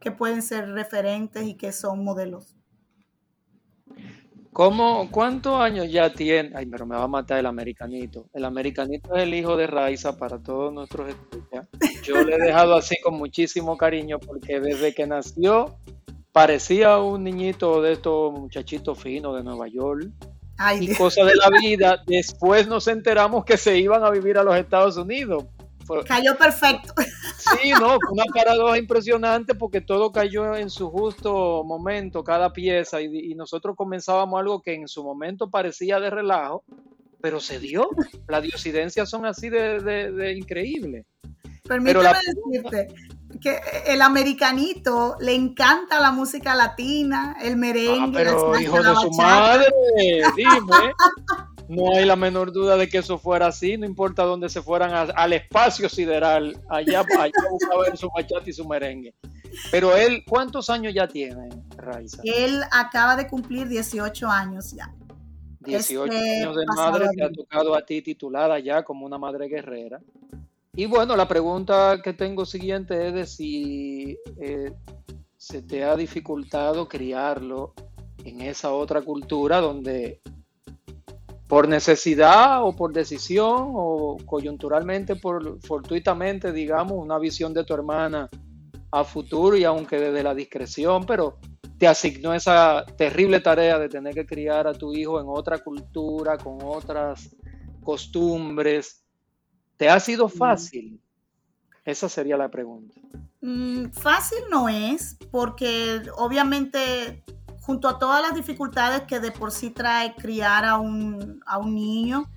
que 0.00 0.10
pueden 0.10 0.42
ser 0.42 0.68
referentes 0.70 1.44
y 1.46 1.54
que 1.54 1.72
son 1.72 2.04
modelos. 2.04 2.56
¿Cómo, 4.52 5.08
¿Cuántos 5.12 5.60
años 5.60 5.90
ya 5.90 6.12
tiene? 6.12 6.50
Ay, 6.56 6.66
pero 6.66 6.84
me 6.84 6.96
va 6.96 7.04
a 7.04 7.08
matar 7.08 7.38
el 7.38 7.46
americanito. 7.46 8.26
El 8.32 8.44
americanito 8.44 9.14
es 9.14 9.22
el 9.22 9.34
hijo 9.34 9.56
de 9.56 9.68
Raiza 9.68 10.16
para 10.16 10.42
todos 10.42 10.72
nuestros 10.72 11.08
escuchas. 11.08 11.68
Yo 12.02 12.22
le 12.24 12.34
he 12.34 12.38
dejado 12.38 12.74
así 12.74 12.96
con 13.00 13.14
muchísimo 13.14 13.76
cariño 13.76 14.18
porque 14.18 14.58
desde 14.58 14.92
que 14.92 15.06
nació 15.06 15.76
parecía 16.32 16.98
un 16.98 17.22
niñito 17.24 17.80
de 17.80 17.92
estos 17.92 18.32
muchachitos 18.32 18.98
finos 18.98 19.36
de 19.36 19.44
Nueva 19.44 19.68
York. 19.68 20.10
Ay, 20.62 20.78
Y 20.84 20.86
Dios. 20.88 20.98
cosa 20.98 21.24
de 21.24 21.34
la 21.36 21.48
vida, 21.58 22.02
después 22.06 22.68
nos 22.68 22.86
enteramos 22.86 23.46
que 23.46 23.56
se 23.56 23.78
iban 23.78 24.04
a 24.04 24.10
vivir 24.10 24.36
a 24.36 24.42
los 24.44 24.54
Estados 24.56 24.96
Unidos. 24.98 25.44
Fue- 25.86 26.04
cayó 26.04 26.36
perfecto. 26.36 26.92
Sí, 27.38 27.70
no, 27.70 27.96
fue 27.98 28.12
una 28.12 28.24
paradoja 28.34 28.76
impresionante 28.78 29.54
porque 29.54 29.80
todo 29.80 30.12
cayó 30.12 30.54
en 30.54 30.68
su 30.68 30.90
justo 30.90 31.64
momento, 31.64 32.22
cada 32.22 32.52
pieza, 32.52 33.00
y, 33.00 33.32
y 33.32 33.34
nosotros 33.34 33.74
comenzábamos 33.74 34.38
algo 34.38 34.60
que 34.60 34.74
en 34.74 34.86
su 34.86 35.02
momento 35.02 35.50
parecía 35.50 35.98
de 35.98 36.10
relajo, 36.10 36.62
pero 37.22 37.40
se 37.40 37.58
dio. 37.58 37.88
Las 38.28 38.42
diosidencias 38.42 39.08
son 39.08 39.24
así 39.24 39.48
de, 39.48 39.80
de, 39.80 40.12
de 40.12 40.32
increíbles. 40.34 41.06
Permíteme 41.66 42.04
la- 42.04 42.18
decirte 42.52 42.94
que 43.40 43.58
el 43.86 44.02
americanito 44.02 45.16
le 45.20 45.34
encanta 45.34 45.98
la 46.00 46.10
música 46.12 46.54
latina, 46.54 47.36
el 47.42 47.54
Ah, 47.54 47.56
merengue, 47.56 48.12
la 48.24 48.30
pero 48.30 48.60
hijo 48.60 48.82
de 48.82 48.94
su 48.96 49.10
madre, 49.12 49.66
dime. 50.36 50.92
No 51.68 51.94
hay 51.94 52.04
la 52.04 52.16
menor 52.16 52.52
duda 52.52 52.76
de 52.76 52.88
que 52.88 52.98
eso 52.98 53.16
fuera 53.18 53.46
así, 53.46 53.76
no 53.78 53.86
importa 53.86 54.24
dónde 54.24 54.48
se 54.48 54.60
fueran 54.60 54.92
a- 54.92 55.02
al 55.14 55.32
espacio 55.32 55.88
sideral, 55.88 56.60
allá, 56.68 57.00
allá 57.18 57.32
buscaba 57.50 57.82
ver 57.84 57.96
su 57.96 58.08
bachata 58.14 58.50
y 58.50 58.52
su 58.52 58.66
merengue. 58.66 59.14
Pero 59.70 59.94
él, 59.96 60.24
¿cuántos 60.28 60.68
años 60.68 60.92
ya 60.94 61.06
tiene, 61.06 61.48
Raiza? 61.76 62.22
Él 62.24 62.60
acaba 62.72 63.14
de 63.16 63.28
cumplir 63.28 63.68
18 63.68 64.28
años 64.28 64.72
ya. 64.72 64.92
18 65.60 66.12
este 66.12 66.42
años 66.42 66.56
de 66.56 66.66
madre, 66.66 67.08
te 67.14 67.22
ha 67.22 67.30
tocado 67.30 67.74
a 67.76 67.82
ti 67.82 68.02
titulada 68.02 68.58
ya 68.58 68.82
como 68.82 69.06
una 69.06 69.18
madre 69.18 69.46
guerrera. 69.46 70.00
Y 70.74 70.86
bueno, 70.86 71.16
la 71.16 71.26
pregunta 71.26 72.00
que 72.02 72.12
tengo 72.12 72.46
siguiente 72.46 73.08
es 73.08 73.14
de 73.14 73.26
si 73.26 74.18
eh, 74.40 74.72
se 75.36 75.62
te 75.62 75.84
ha 75.84 75.96
dificultado 75.96 76.88
criarlo 76.88 77.74
en 78.24 78.40
esa 78.42 78.72
otra 78.72 79.02
cultura 79.02 79.60
donde 79.60 80.20
por 81.48 81.66
necesidad 81.66 82.62
o 82.64 82.76
por 82.76 82.92
decisión 82.92 83.72
o 83.74 84.16
coyunturalmente, 84.24 85.16
por 85.16 85.60
fortuitamente, 85.62 86.52
digamos, 86.52 86.92
una 86.92 87.18
visión 87.18 87.52
de 87.52 87.64
tu 87.64 87.74
hermana 87.74 88.30
a 88.92 89.02
futuro 89.02 89.56
y 89.56 89.64
aunque 89.64 89.98
desde 89.98 90.22
la 90.22 90.34
discreción, 90.34 91.04
pero 91.06 91.38
te 91.76 91.88
asignó 91.88 92.34
esa 92.34 92.84
terrible 92.96 93.40
tarea 93.40 93.78
de 93.78 93.88
tener 93.88 94.14
que 94.14 94.26
criar 94.26 94.68
a 94.68 94.74
tu 94.74 94.92
hijo 94.92 95.20
en 95.20 95.26
otra 95.28 95.58
cultura, 95.58 96.38
con 96.38 96.58
otras 96.62 97.34
costumbres. 97.82 99.04
¿Te 99.80 99.88
ha 99.88 99.98
sido 99.98 100.26
mm. 100.26 100.30
fácil? 100.30 101.00
Esa 101.86 102.10
sería 102.10 102.36
la 102.36 102.50
pregunta. 102.50 103.00
Mm, 103.40 103.86
fácil 103.92 104.40
no 104.50 104.68
es, 104.68 105.16
porque 105.30 106.02
obviamente 106.18 107.24
junto 107.62 107.88
a 107.88 107.98
todas 107.98 108.20
las 108.20 108.34
dificultades 108.34 109.04
que 109.04 109.20
de 109.20 109.32
por 109.32 109.52
sí 109.52 109.70
trae 109.70 110.14
criar 110.16 110.66
a 110.66 110.76
un, 110.76 111.40
niño, 111.64 112.30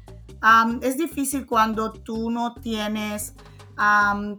es 0.81 0.97
difícil 0.97 1.45
cuando 1.45 1.91
tú 1.91 2.31
no 2.31 2.55
tienes 2.55 3.33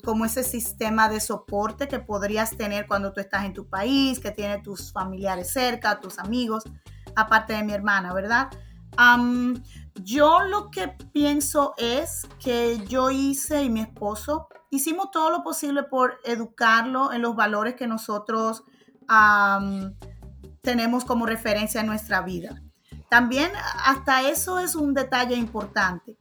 como 0.03 0.25
ese 0.25 0.43
sistema 0.43 1.11
de 1.11 1.21
soporte 1.21 1.89
que 1.89 1.99
podrías 1.99 2.57
tener 2.57 2.87
cuando 2.87 3.13
tú 3.13 3.21
estás 3.21 3.45
en 3.45 3.53
tu 3.53 3.67
país, 3.69 4.19
que 4.19 4.31
tiene 4.31 4.63
tus 4.63 4.93
familiares 4.93 5.51
cerca, 5.51 6.01
tus 6.01 6.19
amigos, 6.19 6.65
aparte 7.15 7.53
de 7.53 7.65
mi 7.65 7.75
hermana, 7.75 8.15
¿verdad? 8.15 8.49
Yo 10.03 10.41
lo 10.41 10.71
que 10.71 10.89
pienso 11.13 11.75
es 11.77 12.27
que 12.43 12.85
yo 12.87 13.11
hice 13.11 13.63
y 13.63 13.71
mi 13.71 13.81
esposo 13.81 14.49
hicimos 14.71 15.11
todo 15.11 15.31
lo 15.31 15.43
posible 15.43 15.85
por 15.85 16.21
educarlo 16.25 17.13
en 17.13 17.23
los 17.23 17.37
valores 17.37 17.75
que 17.75 17.87
nosotros 17.87 18.65
tenemos 20.63 21.05
como 21.05 21.27
referencia 21.27 21.81
en 21.81 21.87
nuestra 21.87 22.23
vida. 22.23 22.63
También 23.11 23.53
hasta 23.85 24.29
eso 24.29 24.59
es 24.59 24.75
un 24.75 24.95
detalle 24.95 25.37
importante 25.37 26.19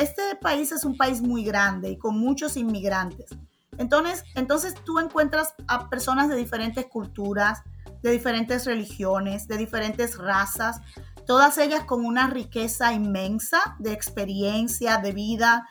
este 0.00 0.36
país 0.40 0.72
es 0.72 0.84
un 0.84 0.96
país 0.96 1.22
muy 1.22 1.44
grande 1.44 1.90
y 1.90 1.98
con 1.98 2.18
muchos 2.18 2.56
inmigrantes. 2.56 3.30
Entonces, 3.76 4.24
entonces 4.34 4.74
tú 4.84 4.98
encuentras 4.98 5.54
a 5.68 5.88
personas 5.88 6.28
de 6.28 6.34
diferentes 6.34 6.86
culturas, 6.86 7.62
de 8.02 8.10
diferentes 8.10 8.64
religiones, 8.64 9.46
de 9.46 9.56
diferentes 9.56 10.18
razas, 10.18 10.80
todas 11.28 11.58
ellas 11.58 11.84
con 11.84 12.06
una 12.06 12.26
riqueza 12.28 12.94
inmensa 12.94 13.76
de 13.78 13.92
experiencia, 13.92 14.96
de 14.96 15.12
vida, 15.12 15.68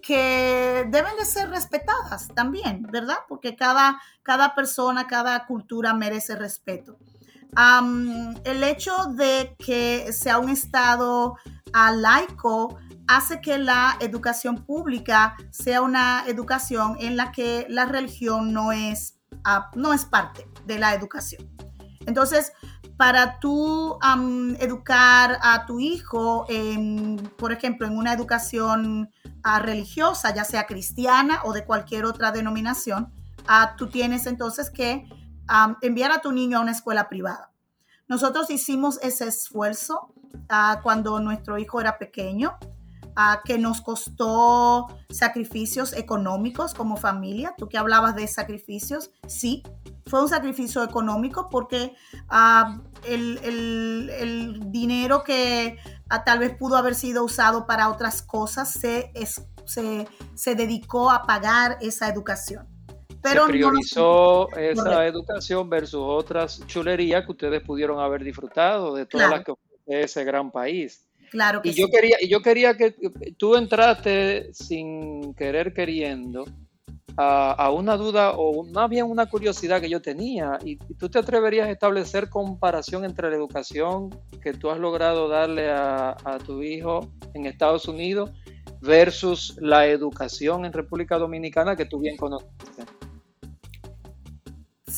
que 0.00 0.86
deben 0.88 1.16
de 1.18 1.24
ser 1.24 1.50
respetadas 1.50 2.28
también, 2.28 2.86
¿verdad? 2.92 3.16
Porque 3.28 3.56
cada, 3.56 4.00
cada 4.22 4.54
persona, 4.54 5.08
cada 5.08 5.44
cultura 5.46 5.92
merece 5.92 6.36
respeto. 6.36 6.96
el 8.44 8.62
hecho 8.62 8.92
de 9.16 9.56
que 9.58 10.12
sea 10.12 10.38
un 10.38 10.50
estado 10.50 11.34
laico 11.74 12.78
hace 13.08 13.40
que 13.40 13.58
la 13.58 13.96
educación 13.98 14.64
pública 14.64 15.36
sea 15.50 15.82
una 15.82 16.22
educación 16.28 16.96
en 17.00 17.16
la 17.16 17.32
que 17.32 17.66
la 17.68 17.86
religión 17.86 18.52
no 18.52 18.70
es, 18.70 19.18
ah, 19.42 19.68
no 19.74 19.92
es 19.92 20.04
parte 20.04 20.48
de 20.64 20.78
la 20.78 20.94
educación. 20.94 21.56
Entonces, 22.06 22.52
para 22.96 23.38
tú 23.40 23.98
educar 24.58 25.38
a 25.42 25.66
tu 25.66 25.80
hijo, 25.80 26.46
por 27.36 27.52
ejemplo, 27.52 27.86
en 27.86 27.96
una 27.96 28.12
educación 28.12 29.10
ah, 29.42 29.58
religiosa, 29.58 30.34
ya 30.34 30.44
sea 30.44 30.66
cristiana 30.66 31.40
o 31.44 31.52
de 31.52 31.64
cualquier 31.64 32.06
otra 32.06 32.32
denominación, 32.32 33.12
ah, 33.46 33.74
tú 33.76 33.88
tienes 33.88 34.26
entonces 34.26 34.70
que 34.70 35.06
enviar 35.82 36.10
a 36.10 36.20
tu 36.20 36.32
niño 36.32 36.58
a 36.58 36.62
una 36.62 36.72
escuela 36.72 37.08
privada. 37.08 37.52
Nosotros 38.08 38.50
hicimos 38.50 38.98
ese 39.02 39.28
esfuerzo 39.28 40.14
cuando 40.82 41.20
nuestro 41.20 41.58
hijo 41.58 41.80
era 41.80 41.98
pequeño, 41.98 42.56
que 43.44 43.58
nos 43.58 43.80
costó 43.80 44.86
sacrificios 45.08 45.92
económicos 45.94 46.74
como 46.74 46.96
familia. 46.96 47.54
Tú 47.56 47.68
que 47.68 47.78
hablabas 47.78 48.14
de 48.14 48.26
sacrificios, 48.28 49.10
sí, 49.26 49.62
fue 50.06 50.22
un 50.22 50.28
sacrificio 50.28 50.84
económico 50.84 51.48
porque 51.50 51.94
el, 53.04 54.60
dinero 54.66 55.24
que 55.24 55.78
tal 56.24 56.38
vez 56.38 56.56
pudo 56.56 56.76
haber 56.76 56.94
sido 56.94 57.24
usado 57.24 57.66
para 57.66 57.88
otras 57.88 58.22
cosas 58.22 58.70
se, 58.70 59.10
se, 59.64 60.54
dedicó 60.54 61.10
a 61.10 61.22
pagar 61.22 61.78
esa 61.80 62.08
educación. 62.08 62.68
Pero 63.22 63.46
se 63.46 63.52
priorizó 63.52 64.48
esa 64.56 65.06
educación 65.06 65.68
versus 65.68 66.02
otras 66.02 66.64
chulerías 66.66 67.24
que 67.24 67.32
ustedes 67.32 67.62
pudieron 67.62 67.98
haber 67.98 68.22
disfrutado 68.22 68.94
de 68.94 69.06
todas 69.06 69.30
las 69.30 69.42
que 69.42 69.54
ese 69.86 70.24
gran 70.24 70.50
país. 70.50 71.05
Claro 71.30 71.62
que 71.62 71.70
y 71.70 71.72
yo 71.72 71.88
quería 71.88 72.16
y 72.20 72.28
yo 72.28 72.40
quería 72.42 72.76
que 72.76 72.94
tú 73.36 73.56
entraste 73.56 74.52
sin 74.52 75.34
querer 75.34 75.74
queriendo 75.74 76.44
a, 77.16 77.70
una 77.70 77.96
duda 77.96 78.32
o 78.32 78.64
más 78.64 78.90
bien 78.90 79.06
una 79.06 79.26
curiosidad 79.26 79.80
que 79.80 79.88
yo 79.88 80.02
tenía 80.02 80.58
y, 80.64 80.76
tú 80.76 81.08
te 81.08 81.18
atreverías 81.18 81.68
a 81.68 81.70
establecer 81.70 82.28
comparación 82.28 83.04
entre 83.04 83.30
la 83.30 83.36
educación 83.36 84.10
que 84.42 84.52
tú 84.52 84.70
has 84.70 84.78
logrado 84.78 85.28
darle 85.28 85.70
a, 85.70 86.16
a 86.24 86.38
tu 86.38 86.62
hijo 86.62 87.10
en 87.34 87.46
Estados 87.46 87.88
Unidos 87.88 88.30
versus 88.80 89.56
la 89.60 89.86
educación 89.86 90.64
en 90.64 90.72
República 90.72 91.18
Dominicana 91.18 91.76
que 91.76 91.86
tú 91.86 91.98
bien 91.98 92.16
conoces. 92.16 92.48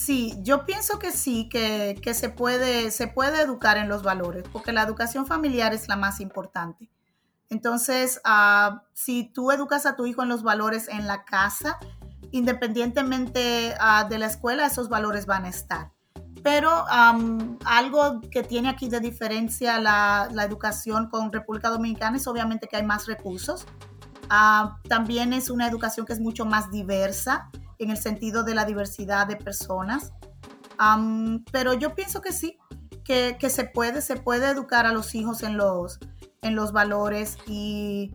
Sí, 0.09 0.33
yo 0.41 0.65
pienso 0.65 0.99
que 0.99 1.13
sí, 1.13 1.51
que, 1.51 2.15
se, 2.15 2.31
puede, 2.31 2.91
se 2.91 3.09
puede 3.09 3.43
educar 3.43 3.77
en 3.77 3.91
los 3.91 4.03
valores, 4.03 4.43
porque 4.51 4.73
la 4.73 4.81
educación 4.81 5.27
familiar 5.27 5.75
es 5.75 5.87
la 5.87 5.97
más 5.97 6.21
importante. 6.21 6.89
Entonces, 7.51 8.19
ah, 8.25 8.85
si 8.95 9.25
tú 9.25 9.53
educas 9.53 9.85
a 9.85 9.97
tu 9.97 10.07
hijo 10.07 10.23
en 10.23 10.31
los 10.31 10.43
valores 10.43 10.89
en 10.89 11.07
la 11.07 11.27
casa, 11.27 11.79
independientemente 12.31 13.75
ah, 13.79 14.07
de 14.09 14.17
la 14.17 14.29
escuela, 14.29 14.65
esos 14.65 14.89
valores 14.89 15.27
van 15.27 15.45
a 15.45 15.51
estar. 15.51 15.93
Pero 16.43 16.87
algo 17.67 18.23
que 18.31 18.43
tiene 18.43 18.71
aquí 18.71 18.89
de 18.89 19.01
diferencia 19.01 19.79
la, 19.79 20.31
educación 20.43 21.11
con 21.11 21.31
República 21.31 21.69
Dominicana 21.69 22.17
es 22.17 22.27
obviamente 22.27 22.67
que 22.67 22.77
hay 22.77 22.87
más 22.87 23.05
recursos. 23.05 23.67
Ah, 24.31 24.79
también 24.89 25.35
es 25.35 25.51
una 25.51 25.69
educación 25.69 26.07
que 26.07 26.15
es 26.15 26.21
mucho 26.21 26.47
más 26.47 26.71
diversa 26.71 27.51
en 27.79 27.91
el 27.91 27.97
sentido 27.97 28.43
de 28.43 28.55
la 28.55 28.65
diversidad 28.65 29.27
de 29.27 29.37
personas. 29.37 30.13
pero 31.53 31.75
yo 31.75 31.95
pienso 31.95 32.21
que 32.21 32.33
sí, 32.33 32.59
que, 33.05 33.51
se 33.51 33.65
puede, 33.65 34.03
se 34.03 34.17
puede 34.17 34.49
educar 34.49 34.87
a 34.87 34.93
los 34.93 35.15
hijos 35.15 35.43
en 35.43 35.57
los, 35.57 35.99
en 36.43 36.55
los 36.55 36.73
valores 36.73 37.39
y 37.47 38.15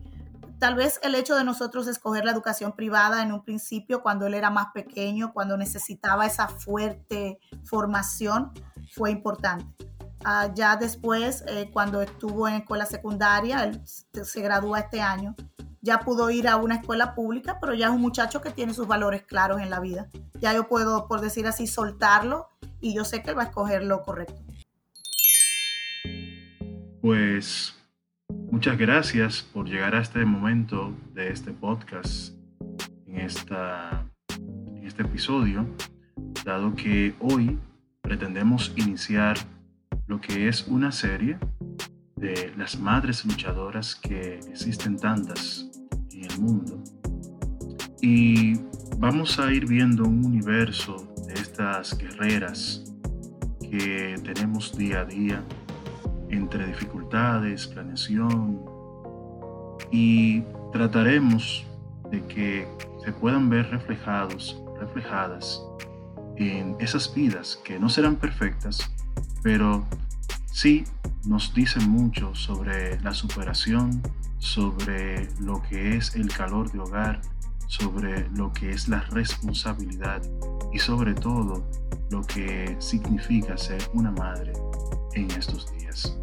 tal 0.58 0.76
vez 0.76 1.00
el 1.02 1.14
hecho 1.14 1.34
de 1.34 1.44
nosotros 1.44 1.88
escoger 1.88 2.24
la 2.24 2.30
educación 2.30 2.72
privada 2.72 3.22
en 3.22 3.32
un 3.32 3.42
principio 3.42 4.02
cuando 4.02 4.26
él 4.26 4.34
era 4.34 4.50
más 4.50 4.68
pequeño, 4.72 5.32
cuando 5.32 5.56
necesitaba 5.56 6.26
esa 6.26 6.48
fuerte 6.48 7.38
formación, 7.64 8.52
fue 8.92 9.10
importante. 9.10 9.93
Ah, 10.26 10.50
ya 10.54 10.76
después, 10.76 11.44
eh, 11.48 11.68
cuando 11.70 12.00
estuvo 12.00 12.48
en 12.48 12.54
escuela 12.54 12.86
secundaria, 12.86 13.62
él 13.64 13.82
se 13.84 14.40
gradúa 14.40 14.80
este 14.80 15.02
año, 15.02 15.36
ya 15.82 16.00
pudo 16.00 16.30
ir 16.30 16.48
a 16.48 16.56
una 16.56 16.76
escuela 16.76 17.14
pública, 17.14 17.58
pero 17.60 17.74
ya 17.74 17.88
es 17.88 17.92
un 17.92 18.00
muchacho 18.00 18.40
que 18.40 18.50
tiene 18.50 18.72
sus 18.72 18.86
valores 18.86 19.22
claros 19.24 19.60
en 19.60 19.68
la 19.68 19.80
vida. 19.80 20.08
Ya 20.40 20.54
yo 20.54 20.66
puedo, 20.66 21.08
por 21.08 21.20
decir 21.20 21.46
así, 21.46 21.66
soltarlo 21.66 22.48
y 22.80 22.94
yo 22.94 23.04
sé 23.04 23.22
que 23.22 23.30
él 23.30 23.38
va 23.38 23.42
a 23.42 23.46
escoger 23.46 23.84
lo 23.84 24.00
correcto. 24.00 24.40
Pues 27.02 27.74
muchas 28.50 28.78
gracias 28.78 29.42
por 29.42 29.68
llegar 29.68 29.94
a 29.94 30.00
este 30.00 30.24
momento 30.24 30.94
de 31.12 31.28
este 31.28 31.52
podcast, 31.52 32.32
en, 33.06 33.18
esta, 33.18 34.06
en 34.38 34.86
este 34.86 35.02
episodio, 35.02 35.66
dado 36.46 36.74
que 36.74 37.14
hoy 37.20 37.58
pretendemos 38.00 38.72
iniciar 38.76 39.36
lo 40.06 40.20
que 40.20 40.48
es 40.48 40.66
una 40.66 40.92
serie 40.92 41.38
de 42.16 42.52
las 42.56 42.78
madres 42.78 43.24
luchadoras 43.24 43.94
que 43.94 44.38
existen 44.50 44.96
tantas 44.96 45.70
en 46.12 46.24
el 46.30 46.38
mundo. 46.38 46.82
Y 48.00 48.60
vamos 48.98 49.38
a 49.38 49.52
ir 49.52 49.66
viendo 49.66 50.04
un 50.04 50.24
universo 50.24 51.12
de 51.26 51.34
estas 51.34 51.96
guerreras 51.96 52.84
que 53.60 54.16
tenemos 54.22 54.76
día 54.76 55.00
a 55.00 55.04
día 55.04 55.42
entre 56.28 56.66
dificultades, 56.66 57.66
planeación 57.66 58.60
y 59.90 60.42
trataremos 60.72 61.66
de 62.10 62.24
que 62.26 62.68
se 63.04 63.12
puedan 63.12 63.48
ver 63.48 63.70
reflejados 63.70 64.60
reflejadas 64.78 65.62
en 66.36 66.76
esas 66.80 67.12
vidas 67.14 67.60
que 67.64 67.78
no 67.78 67.88
serán 67.88 68.16
perfectas, 68.16 68.90
pero 69.44 69.86
sí 70.50 70.84
nos 71.26 71.54
dicen 71.54 71.88
mucho 71.90 72.34
sobre 72.34 72.98
la 73.02 73.12
superación, 73.12 74.02
sobre 74.38 75.28
lo 75.38 75.62
que 75.62 75.96
es 75.96 76.16
el 76.16 76.28
calor 76.28 76.72
de 76.72 76.80
hogar, 76.80 77.20
sobre 77.66 78.28
lo 78.30 78.52
que 78.54 78.70
es 78.70 78.88
la 78.88 79.02
responsabilidad 79.10 80.22
y 80.72 80.78
sobre 80.78 81.14
todo 81.14 81.62
lo 82.10 82.22
que 82.22 82.74
significa 82.78 83.56
ser 83.58 83.82
una 83.92 84.10
madre 84.10 84.54
en 85.12 85.30
estos 85.32 85.70
días. 85.78 86.16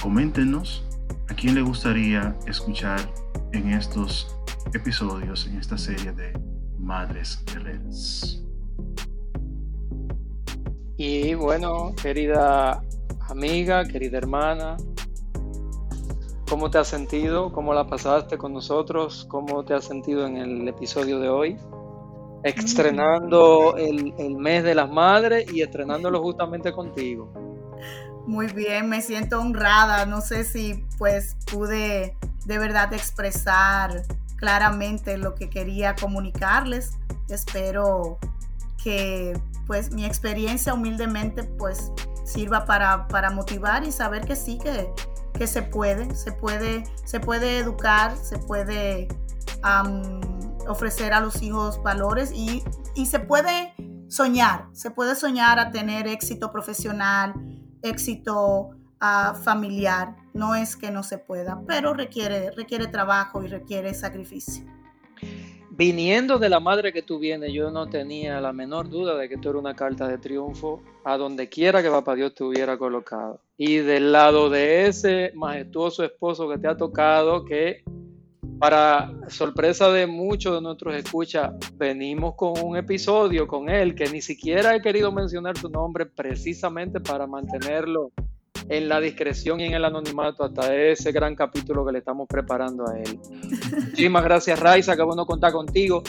Coméntenos 0.00 0.84
a 1.28 1.34
quién 1.34 1.56
le 1.56 1.62
gustaría 1.62 2.36
escuchar 2.46 3.12
en 3.52 3.72
estos 3.72 4.36
episodios, 4.72 5.46
en 5.48 5.58
esta 5.58 5.76
serie 5.76 6.12
de 6.12 6.32
Madres 6.78 7.42
Guerreras. 7.46 8.42
Y 11.04 11.34
bueno, 11.34 11.96
querida 12.00 12.80
amiga, 13.28 13.84
querida 13.84 14.18
hermana, 14.18 14.76
¿cómo 16.48 16.70
te 16.70 16.78
has 16.78 16.86
sentido? 16.86 17.52
¿Cómo 17.52 17.74
la 17.74 17.88
pasaste 17.88 18.38
con 18.38 18.52
nosotros? 18.52 19.26
¿Cómo 19.28 19.64
te 19.64 19.74
has 19.74 19.84
sentido 19.84 20.24
en 20.28 20.36
el 20.36 20.68
episodio 20.68 21.18
de 21.18 21.28
hoy? 21.28 21.56
Estrenando 22.44 23.76
el, 23.76 24.36
mes 24.36 24.62
de 24.62 24.76
las 24.76 24.88
madres 24.92 25.52
y 25.52 25.62
estrenándolo 25.62 26.22
justamente 26.22 26.70
contigo. 26.70 27.32
Muy 28.28 28.46
bien, 28.52 28.88
me 28.88 29.02
siento 29.02 29.40
honrada. 29.40 30.06
No 30.06 30.20
sé 30.20 30.44
si 30.44 30.84
pues 30.98 31.36
pude 31.50 32.16
de 32.46 32.58
verdad 32.58 32.92
expresar 32.92 34.04
claramente 34.36 35.18
lo 35.18 35.34
que 35.34 35.50
quería 35.50 35.96
comunicarles. 35.96 36.92
Espero 37.28 38.20
que 38.80 39.32
pues 39.72 39.90
mi 39.90 40.04
experiencia 40.04 40.74
humildemente 40.74 41.44
pues 41.44 41.92
sirva 42.26 42.66
para, 42.66 43.08
para 43.08 43.30
motivar 43.30 43.84
y 43.84 43.90
saber 43.90 44.26
que 44.26 44.36
sí, 44.36 44.58
que, 44.58 44.92
que, 45.32 45.46
se 45.46 45.62
puede, 45.62 46.14
se 46.14 46.30
puede, 46.30 46.84
se 47.06 47.20
puede 47.20 47.56
educar, 47.56 48.14
se 48.18 48.36
puede 48.36 49.08
ofrecer 50.68 51.14
a 51.14 51.20
los 51.20 51.40
hijos 51.40 51.82
valores 51.82 52.32
y, 52.34 52.62
y 52.94 53.06
se 53.06 53.18
puede 53.18 53.72
soñar, 54.08 54.68
se 54.72 54.90
puede 54.90 55.14
soñar 55.14 55.58
a 55.58 55.70
tener 55.70 56.06
éxito 56.06 56.52
profesional, 56.52 57.32
éxito 57.80 58.72
uh, 59.00 59.34
familiar. 59.42 60.16
No 60.34 60.54
es 60.54 60.76
que 60.76 60.90
no 60.90 61.02
se 61.02 61.16
pueda, 61.16 61.62
pero 61.66 61.94
requiere, 61.94 62.50
requiere 62.50 62.88
trabajo 62.88 63.42
y 63.42 63.48
requiere 63.48 63.94
sacrificio. 63.94 64.66
Viniendo 65.74 66.38
de 66.38 66.50
la 66.50 66.60
madre 66.60 66.92
que 66.92 67.00
tú 67.00 67.18
vienes, 67.18 67.50
yo 67.50 67.70
no 67.70 67.88
tenía 67.88 68.42
la 68.42 68.52
menor 68.52 68.90
duda 68.90 69.16
de 69.16 69.26
que 69.26 69.38
tú 69.38 69.48
eres 69.48 69.60
una 69.60 69.74
carta 69.74 70.06
de 70.06 70.18
triunfo 70.18 70.82
a 71.02 71.16
donde 71.16 71.48
quiera 71.48 71.82
que 71.82 71.88
Papá 71.88 72.14
Dios 72.14 72.34
te 72.34 72.44
hubiera 72.44 72.76
colocado. 72.76 73.40
Y 73.56 73.76
del 73.76 74.12
lado 74.12 74.50
de 74.50 74.86
ese 74.86 75.32
majestuoso 75.34 76.04
esposo 76.04 76.46
que 76.50 76.58
te 76.58 76.68
ha 76.68 76.76
tocado, 76.76 77.46
que 77.46 77.82
para 78.58 79.10
sorpresa 79.28 79.90
de 79.90 80.06
muchos 80.06 80.56
de 80.56 80.60
nuestros 80.60 80.94
escuchas, 80.94 81.52
venimos 81.78 82.34
con 82.36 82.52
un 82.62 82.76
episodio 82.76 83.48
con 83.48 83.70
él 83.70 83.94
que 83.94 84.04
ni 84.10 84.20
siquiera 84.20 84.76
he 84.76 84.82
querido 84.82 85.10
mencionar 85.10 85.56
su 85.56 85.70
nombre 85.70 86.04
precisamente 86.04 87.00
para 87.00 87.26
mantenerlo 87.26 88.12
en 88.72 88.88
la 88.88 89.00
discreción 89.00 89.60
y 89.60 89.64
en 89.64 89.74
el 89.74 89.84
anonimato 89.84 90.44
hasta 90.44 90.74
ese 90.74 91.12
gran 91.12 91.36
capítulo 91.36 91.84
que 91.84 91.92
le 91.92 91.98
estamos 91.98 92.26
preparando 92.26 92.88
a 92.88 92.98
él. 92.98 93.18
Muchísimas 93.88 94.24
gracias, 94.24 94.58
Raiza, 94.58 94.96
que 94.96 95.02
bueno 95.02 95.26
contar 95.26 95.52
contigo. 95.52 96.02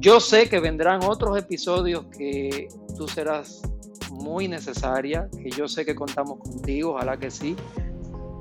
Yo 0.00 0.18
sé 0.18 0.48
que 0.48 0.58
vendrán 0.58 1.04
otros 1.04 1.38
episodios 1.38 2.06
que 2.06 2.66
tú 2.96 3.06
serás 3.06 3.62
muy 4.10 4.48
necesaria, 4.48 5.28
que 5.40 5.50
yo 5.50 5.68
sé 5.68 5.84
que 5.84 5.94
contamos 5.94 6.40
contigo, 6.40 6.94
ojalá 6.94 7.16
que 7.16 7.30
sí. 7.30 7.54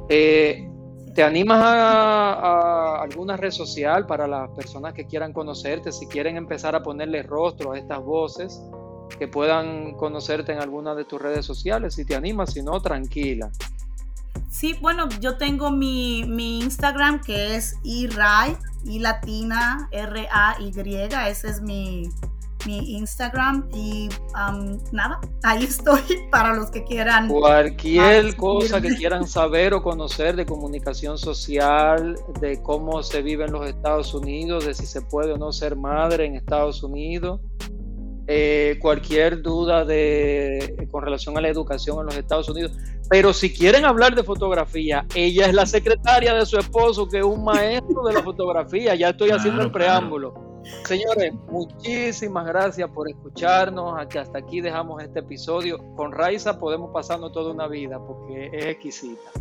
Eh, 0.10 0.68
¿Te 1.14 1.24
animas 1.24 1.62
a, 1.62 2.34
a, 2.34 3.04
alguna 3.04 3.38
red 3.38 3.52
social 3.52 4.08
para 4.08 4.28
las 4.28 4.50
personas 4.52 4.94
que 4.94 5.06
quieran 5.06 5.34
conocerte, 5.34 5.92
si 5.92 6.08
quieren 6.08 6.36
empezar 6.36 6.76
a 6.76 6.82
ponerle 6.82 7.22
rostro 7.22 7.74
a 7.74 7.78
estas 7.78 8.02
voces? 8.02 8.60
Que 9.18 9.28
puedan 9.28 9.94
conocerte 9.94 10.54
en 10.54 10.60
alguna 10.60 10.96
de 10.96 11.06
tus 11.06 11.22
redes 11.22 11.46
sociales, 11.46 11.96
si 11.96 12.06
te 12.06 12.16
animas, 12.16 12.54
si 12.54 12.62
no, 12.62 12.82
tranquila. 12.82 13.50
Sí, 14.50 14.76
bueno, 14.82 15.10
yo 15.20 15.38
tengo 15.38 15.72
mi, 15.72 16.24
mi 16.26 16.60
Instagram 16.60 17.22
que 17.22 17.56
es 17.56 17.76
iRay, 17.84 18.56
y 18.88 19.00
latina, 19.00 19.90
R-A-Y, 19.92 21.30
ese 21.30 21.50
es 21.50 21.62
mi, 21.62 22.10
mi 22.66 22.96
Instagram 22.98 23.68
y 23.74 24.10
nada, 24.92 25.20
ahí 25.44 25.64
estoy 25.64 26.02
para 26.32 26.56
los 26.56 26.72
que 26.72 26.84
quieran. 26.84 27.28
Cualquier 27.28 28.36
cosa 28.38 28.82
que 28.82 28.96
quieran 28.96 29.28
saber 29.28 29.74
o 29.74 29.84
conocer 29.84 30.36
de 30.36 30.46
comunicación 30.46 31.18
social, 31.18 32.18
de 32.40 32.62
cómo 32.62 33.04
se 33.04 33.22
vive 33.22 33.46
en 33.46 33.52
los 33.52 33.68
Estados 33.68 34.14
Unidos, 34.14 34.66
de 34.66 34.74
si 34.74 34.86
se 34.86 35.02
puede 35.02 35.34
o 35.34 35.38
no 35.38 35.52
ser 35.52 35.76
madre 35.76 36.26
en 36.26 36.36
Estados 36.36 36.82
Unidos, 36.84 37.42
eh, 38.28 38.78
cualquier 38.82 39.42
duda 39.42 39.86
de, 39.86 40.88
con 40.92 41.04
relación 41.04 41.38
a 41.38 41.42
la 41.42 41.48
educación 41.48 42.00
en 42.02 42.06
los 42.08 42.18
Estados 42.18 42.50
Unidos. 42.50 42.74
Pero 43.10 43.34
si 43.34 43.54
quieren 43.54 43.86
hablar 43.86 44.16
de 44.16 44.24
fotografía, 44.24 45.06
ella 45.16 45.48
es 45.48 45.54
la 45.54 45.66
secretaria 45.66 46.34
de 46.34 46.46
su 46.46 46.58
esposo, 46.58 47.08
que 47.08 47.20
es 47.20 47.24
un 47.24 47.44
maestro 47.44 48.04
de 48.04 48.14
la 48.14 48.24
fotografía. 48.24 48.96
Ya 48.96 49.10
estoy 49.10 49.32
haciendo 49.32 49.62
el 49.62 49.72
preámbulo. 49.72 50.62
Señores, 50.84 51.34
muchísimas 51.50 52.46
gracias 52.46 52.90
por 52.90 53.10
escucharnos. 53.10 53.98
Aquí, 53.98 54.18
hasta 54.18 54.40
aquí 54.40 54.60
dejamos 54.60 55.02
este 55.02 55.20
episodio. 55.20 55.78
Con 55.96 56.12
Raiza 56.12 56.60
podemos 56.60 56.92
pasarnos 56.92 57.32
toda 57.32 57.54
una 57.54 57.68
vida 57.68 57.98
porque 58.00 58.50
es 58.52 58.66
exquisita. 58.66 59.32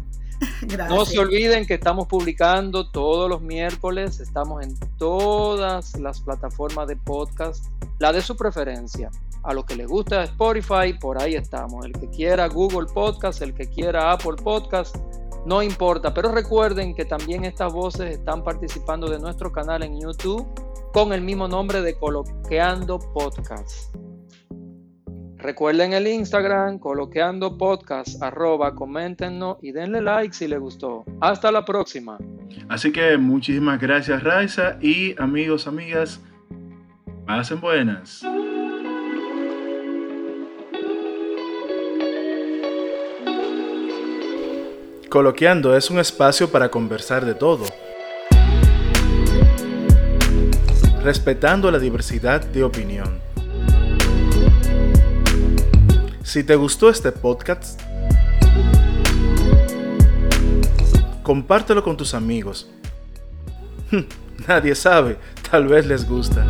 No 0.88 1.04
se 1.04 1.18
olviden 1.18 1.66
que 1.66 1.74
estamos 1.74 2.06
publicando 2.06 2.90
todos 2.90 3.28
los 3.28 3.40
miércoles, 3.40 4.20
estamos 4.20 4.64
en 4.64 4.76
todas 4.98 5.98
las 5.98 6.20
plataformas 6.20 6.88
de 6.88 6.96
podcast, 6.96 7.66
la 7.98 8.12
de 8.12 8.22
su 8.22 8.36
preferencia. 8.36 9.10
A 9.42 9.54
los 9.54 9.64
que 9.64 9.76
les 9.76 9.86
gusta 9.86 10.24
Spotify, 10.24 10.94
por 11.00 11.22
ahí 11.22 11.36
estamos. 11.36 11.86
El 11.86 11.92
que 11.92 12.10
quiera 12.10 12.48
Google 12.48 12.88
Podcast, 12.92 13.42
el 13.42 13.54
que 13.54 13.68
quiera 13.68 14.10
Apple 14.10 14.34
Podcast, 14.42 14.96
no 15.44 15.62
importa. 15.62 16.12
Pero 16.12 16.32
recuerden 16.32 16.94
que 16.94 17.04
también 17.04 17.44
estas 17.44 17.72
voces 17.72 18.10
están 18.10 18.42
participando 18.42 19.08
de 19.08 19.20
nuestro 19.20 19.52
canal 19.52 19.84
en 19.84 20.00
YouTube 20.00 20.44
con 20.92 21.12
el 21.12 21.20
mismo 21.20 21.46
nombre 21.46 21.80
de 21.80 21.94
Coloqueando 21.96 22.98
Podcast. 22.98 23.94
Recuerden 25.38 25.92
el 25.92 26.06
Instagram, 26.06 26.78
coloqueando 26.78 27.58
podcast, 27.58 28.22
arroba, 28.22 28.74
coméntenos 28.74 29.58
y 29.60 29.72
denle 29.72 30.00
like 30.00 30.34
si 30.34 30.48
les 30.48 30.58
gustó. 30.58 31.04
Hasta 31.20 31.52
la 31.52 31.64
próxima. 31.64 32.18
Así 32.68 32.90
que 32.90 33.18
muchísimas 33.18 33.78
gracias 33.80 34.22
Raiza 34.22 34.78
y 34.80 35.14
amigos, 35.20 35.66
amigas, 35.66 36.20
pasen 37.26 37.60
buenas. 37.60 38.24
Coloqueando 45.10 45.76
es 45.76 45.90
un 45.90 45.98
espacio 45.98 46.50
para 46.50 46.70
conversar 46.70 47.24
de 47.24 47.34
todo, 47.34 47.64
respetando 51.02 51.70
la 51.70 51.78
diversidad 51.78 52.44
de 52.44 52.64
opinión. 52.64 53.20
Si 56.26 56.42
te 56.42 56.56
gustó 56.56 56.90
este 56.90 57.12
podcast, 57.12 57.80
compártelo 61.22 61.84
con 61.84 61.96
tus 61.96 62.14
amigos. 62.14 62.68
Nadie 64.48 64.74
sabe, 64.74 65.18
tal 65.48 65.68
vez 65.68 65.86
les 65.86 66.04
gusta. 66.04 66.44